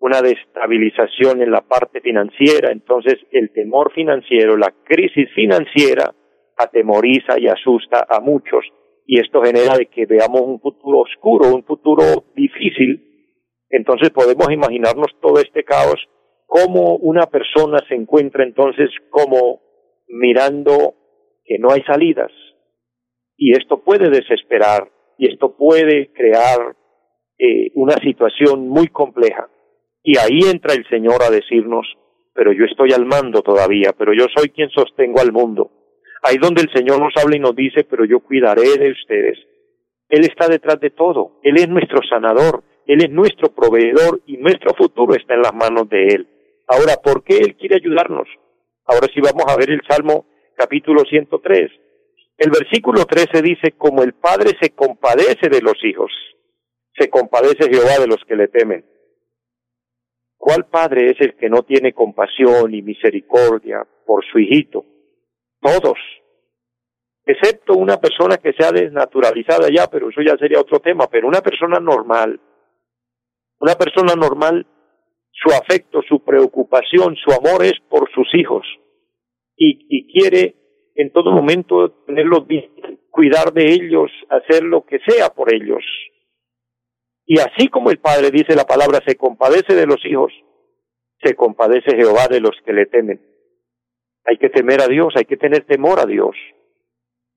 una 0.00 0.20
destabilización 0.20 1.42
en 1.42 1.52
la 1.52 1.60
parte 1.60 2.00
financiera, 2.00 2.72
entonces 2.72 3.14
el 3.30 3.52
temor 3.52 3.92
financiero, 3.92 4.56
la 4.56 4.74
crisis 4.84 5.28
financiera 5.34 6.12
atemoriza 6.56 7.38
y 7.38 7.46
asusta 7.46 8.06
a 8.08 8.20
muchos. 8.20 8.64
Y 9.06 9.20
esto 9.20 9.42
genera 9.42 9.76
de 9.76 9.86
que 9.86 10.06
veamos 10.06 10.40
un 10.42 10.60
futuro 10.60 11.00
oscuro, 11.00 11.54
un 11.54 11.64
futuro 11.64 12.24
difícil, 12.34 13.12
entonces 13.70 14.10
podemos 14.10 14.50
imaginarnos 14.50 15.12
todo 15.20 15.40
este 15.40 15.64
caos, 15.64 16.00
cómo 16.46 16.96
una 16.96 17.26
persona 17.26 17.78
se 17.88 17.94
encuentra 17.94 18.44
entonces 18.44 18.90
como 19.10 19.60
mirando 20.08 20.94
que 21.44 21.58
no 21.58 21.70
hay 21.72 21.82
salidas, 21.82 22.30
y 23.36 23.52
esto 23.56 23.82
puede 23.82 24.10
desesperar, 24.10 24.91
y 25.18 25.30
esto 25.30 25.56
puede 25.56 26.12
crear 26.12 26.76
eh, 27.38 27.70
una 27.74 27.96
situación 27.96 28.68
muy 28.68 28.88
compleja. 28.88 29.48
Y 30.02 30.18
ahí 30.18 30.40
entra 30.50 30.74
el 30.74 30.86
Señor 30.88 31.22
a 31.22 31.30
decirnos, 31.30 31.86
pero 32.34 32.52
yo 32.52 32.64
estoy 32.64 32.92
al 32.92 33.06
mando 33.06 33.42
todavía, 33.42 33.92
pero 33.96 34.12
yo 34.12 34.26
soy 34.34 34.50
quien 34.50 34.70
sostengo 34.70 35.20
al 35.20 35.32
mundo 35.32 35.70
Ahí 36.22 36.36
donde 36.38 36.62
el 36.62 36.70
Señor 36.72 37.00
nos 37.00 37.12
habla 37.16 37.36
y 37.36 37.40
nos 37.40 37.54
dice, 37.56 37.82
pero 37.82 38.04
yo 38.04 38.20
cuidaré 38.20 38.78
de 38.78 38.92
ustedes. 38.92 39.38
Él 40.08 40.24
está 40.24 40.46
detrás 40.46 40.78
de 40.78 40.90
todo. 40.90 41.40
Él 41.42 41.56
es 41.56 41.68
nuestro 41.68 42.00
sanador. 42.08 42.62
Él 42.86 43.02
es 43.02 43.10
nuestro 43.10 43.52
proveedor 43.52 44.20
y 44.26 44.36
nuestro 44.36 44.72
futuro 44.74 45.14
está 45.14 45.34
en 45.34 45.42
las 45.42 45.54
manos 45.54 45.88
de 45.88 46.06
Él. 46.06 46.28
Ahora, 46.68 46.94
¿por 47.02 47.24
qué 47.24 47.38
Él 47.38 47.56
quiere 47.56 47.76
ayudarnos? 47.76 48.28
Ahora 48.84 49.08
sí 49.12 49.20
vamos 49.20 49.44
a 49.48 49.56
ver 49.56 49.70
el 49.70 49.80
Salmo 49.88 50.26
capítulo 50.56 51.02
103. 51.08 51.70
El 52.36 52.50
versículo 52.50 53.04
13 53.04 53.42
dice, 53.42 53.72
como 53.72 54.02
el 54.02 54.14
Padre 54.14 54.56
se 54.60 54.70
compadece 54.70 55.48
de 55.48 55.60
los 55.60 55.76
hijos, 55.84 56.10
se 56.96 57.08
compadece 57.08 57.70
Jehová 57.70 57.98
de 58.00 58.06
los 58.06 58.22
que 58.26 58.36
le 58.36 58.48
temen. 58.48 58.84
¿Cuál 60.36 60.66
padre 60.66 61.12
es 61.12 61.20
el 61.20 61.36
que 61.36 61.48
no 61.48 61.62
tiene 61.62 61.92
compasión 61.92 62.74
y 62.74 62.82
misericordia 62.82 63.86
por 64.04 64.24
su 64.24 64.40
hijito? 64.40 64.84
todos, 65.60 65.98
excepto 67.24 67.74
una 67.74 67.98
persona 67.98 68.38
que 68.38 68.52
sea 68.52 68.72
desnaturalizada 68.72 69.68
ya, 69.72 69.86
pero 69.86 70.10
eso 70.10 70.20
ya 70.20 70.36
sería 70.36 70.60
otro 70.60 70.80
tema, 70.80 71.06
pero 71.06 71.28
una 71.28 71.40
persona 71.40 71.78
normal, 71.78 72.40
una 73.60 73.76
persona 73.76 74.14
normal, 74.16 74.66
su 75.30 75.50
afecto, 75.50 76.02
su 76.08 76.24
preocupación, 76.24 77.14
su 77.14 77.30
amor 77.30 77.64
es 77.64 77.74
por 77.88 78.10
sus 78.12 78.26
hijos 78.34 78.66
y, 79.56 79.86
y 79.88 80.12
quiere 80.12 80.56
en 80.94 81.10
todo 81.12 81.32
momento 81.32 81.90
tenerlos 82.06 82.46
cuidar 83.10 83.52
de 83.52 83.72
ellos, 83.72 84.10
hacer 84.30 84.62
lo 84.64 84.84
que 84.84 84.98
sea 85.06 85.30
por 85.30 85.54
ellos. 85.54 85.84
Y 87.24 87.38
así 87.38 87.68
como 87.68 87.90
el 87.90 87.98
Padre 87.98 88.30
dice 88.30 88.54
la 88.54 88.64
palabra, 88.64 89.00
se 89.06 89.16
compadece 89.16 89.74
de 89.74 89.86
los 89.86 90.04
hijos, 90.04 90.32
se 91.22 91.34
compadece 91.34 91.96
Jehová 91.96 92.26
de 92.28 92.40
los 92.40 92.56
que 92.64 92.72
le 92.72 92.86
temen. 92.86 93.20
Hay 94.24 94.38
que 94.38 94.50
temer 94.50 94.80
a 94.80 94.88
Dios, 94.88 95.14
hay 95.16 95.24
que 95.24 95.36
tener 95.36 95.64
temor 95.64 96.00
a 96.00 96.06
Dios. 96.06 96.36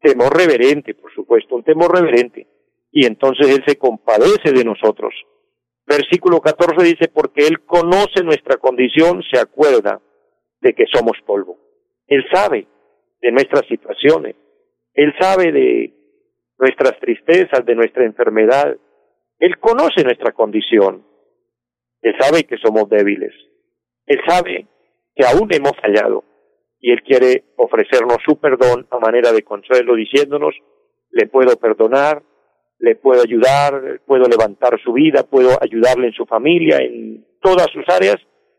Temor 0.02 0.36
reverente, 0.36 0.94
por 0.94 1.14
supuesto, 1.14 1.56
un 1.56 1.64
temor 1.64 1.94
reverente. 1.96 2.48
Y 2.92 3.06
entonces 3.06 3.50
Él 3.50 3.64
se 3.66 3.78
compadece 3.78 4.52
de 4.54 4.64
nosotros. 4.64 5.14
Versículo 5.88 6.42
14 6.42 6.84
dice, 6.84 7.08
porque 7.14 7.48
Él 7.48 7.64
conoce 7.66 8.24
nuestra 8.24 8.58
condición, 8.58 9.22
se 9.32 9.40
acuerda 9.40 10.02
de 10.62 10.74
que 10.74 10.86
somos 10.92 11.18
polvo. 11.26 11.60
Él 12.08 12.24
sabe 12.32 12.68
de 13.26 13.32
nuestras 13.32 13.66
situaciones. 13.68 14.36
Él 14.94 15.12
sabe 15.20 15.52
de 15.52 15.94
nuestras 16.60 17.00
tristezas, 17.00 17.66
de 17.66 17.74
nuestra 17.74 18.06
enfermedad. 18.06 18.78
Él 19.40 19.58
conoce 19.58 20.04
nuestra 20.04 20.32
condición. 20.32 21.04
Él 22.04 22.14
sabe 22.20 22.44
que 22.44 22.58
somos 22.58 22.88
débiles. 22.88 23.34
Él 24.06 24.20
sabe 24.28 24.68
que 25.16 25.26
aún 25.26 25.50
hemos 25.52 25.72
fallado 25.82 26.24
y 26.80 26.92
Él 26.92 27.02
quiere 27.02 27.46
ofrecernos 27.58 28.18
su 28.24 28.40
perdón 28.40 28.86
a 28.92 29.00
manera 29.00 29.32
de 29.32 29.42
consuelo, 29.42 29.96
diciéndonos, 29.96 30.54
le 31.10 31.26
puedo 31.26 31.58
perdonar, 31.58 32.22
le 32.78 32.96
puedo 32.96 33.24
ayudar, 33.24 34.02
puedo 34.06 34.26
levantar 34.26 34.80
su 34.84 34.94
vida, 34.94 35.24
puedo 35.24 35.58
ayudarle 35.60 36.08
en 36.08 36.14
su 36.14 36.28
familia, 36.28 36.78
en 36.78 37.26
todas 37.42 37.68
sus 37.74 37.86
áreas, 37.90 38.18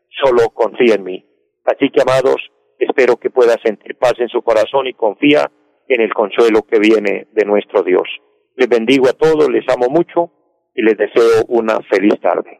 solo 0.09 0.49
confía 0.49 0.95
en 0.95 1.03
mí. 1.05 1.25
Así 1.63 1.89
que, 1.89 2.01
amados, 2.01 2.51
espero 2.79 3.17
que 3.17 3.29
pueda 3.29 3.55
sentir 3.63 3.95
paz 3.97 4.13
en 4.19 4.29
su 4.29 4.41
corazón 4.41 4.87
y 4.87 4.93
confía 4.93 5.49
en 5.87 6.01
el 6.01 6.13
consuelo 6.13 6.63
que 6.63 6.79
viene 6.79 7.27
de 7.31 7.45
nuestro 7.45 7.83
Dios. 7.83 8.07
Les 8.55 8.67
bendigo 8.67 9.07
a 9.07 9.13
todos, 9.13 9.49
les 9.49 9.67
amo 9.69 9.87
mucho 9.89 10.31
y 10.73 10.81
les 10.81 10.97
deseo 10.97 11.45
una 11.47 11.79
feliz 11.89 12.19
tarde. 12.21 12.59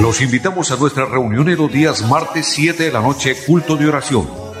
Los 0.00 0.22
invitamos 0.22 0.70
a 0.72 0.76
nuestra 0.76 1.06
reunión 1.06 1.48
en 1.48 1.56
los 1.56 1.72
días 1.72 2.08
martes 2.08 2.46
7 2.46 2.84
de 2.84 2.92
la 2.92 3.00
noche, 3.00 3.34
culto 3.46 3.76
de 3.76 3.88
oración 3.88 4.43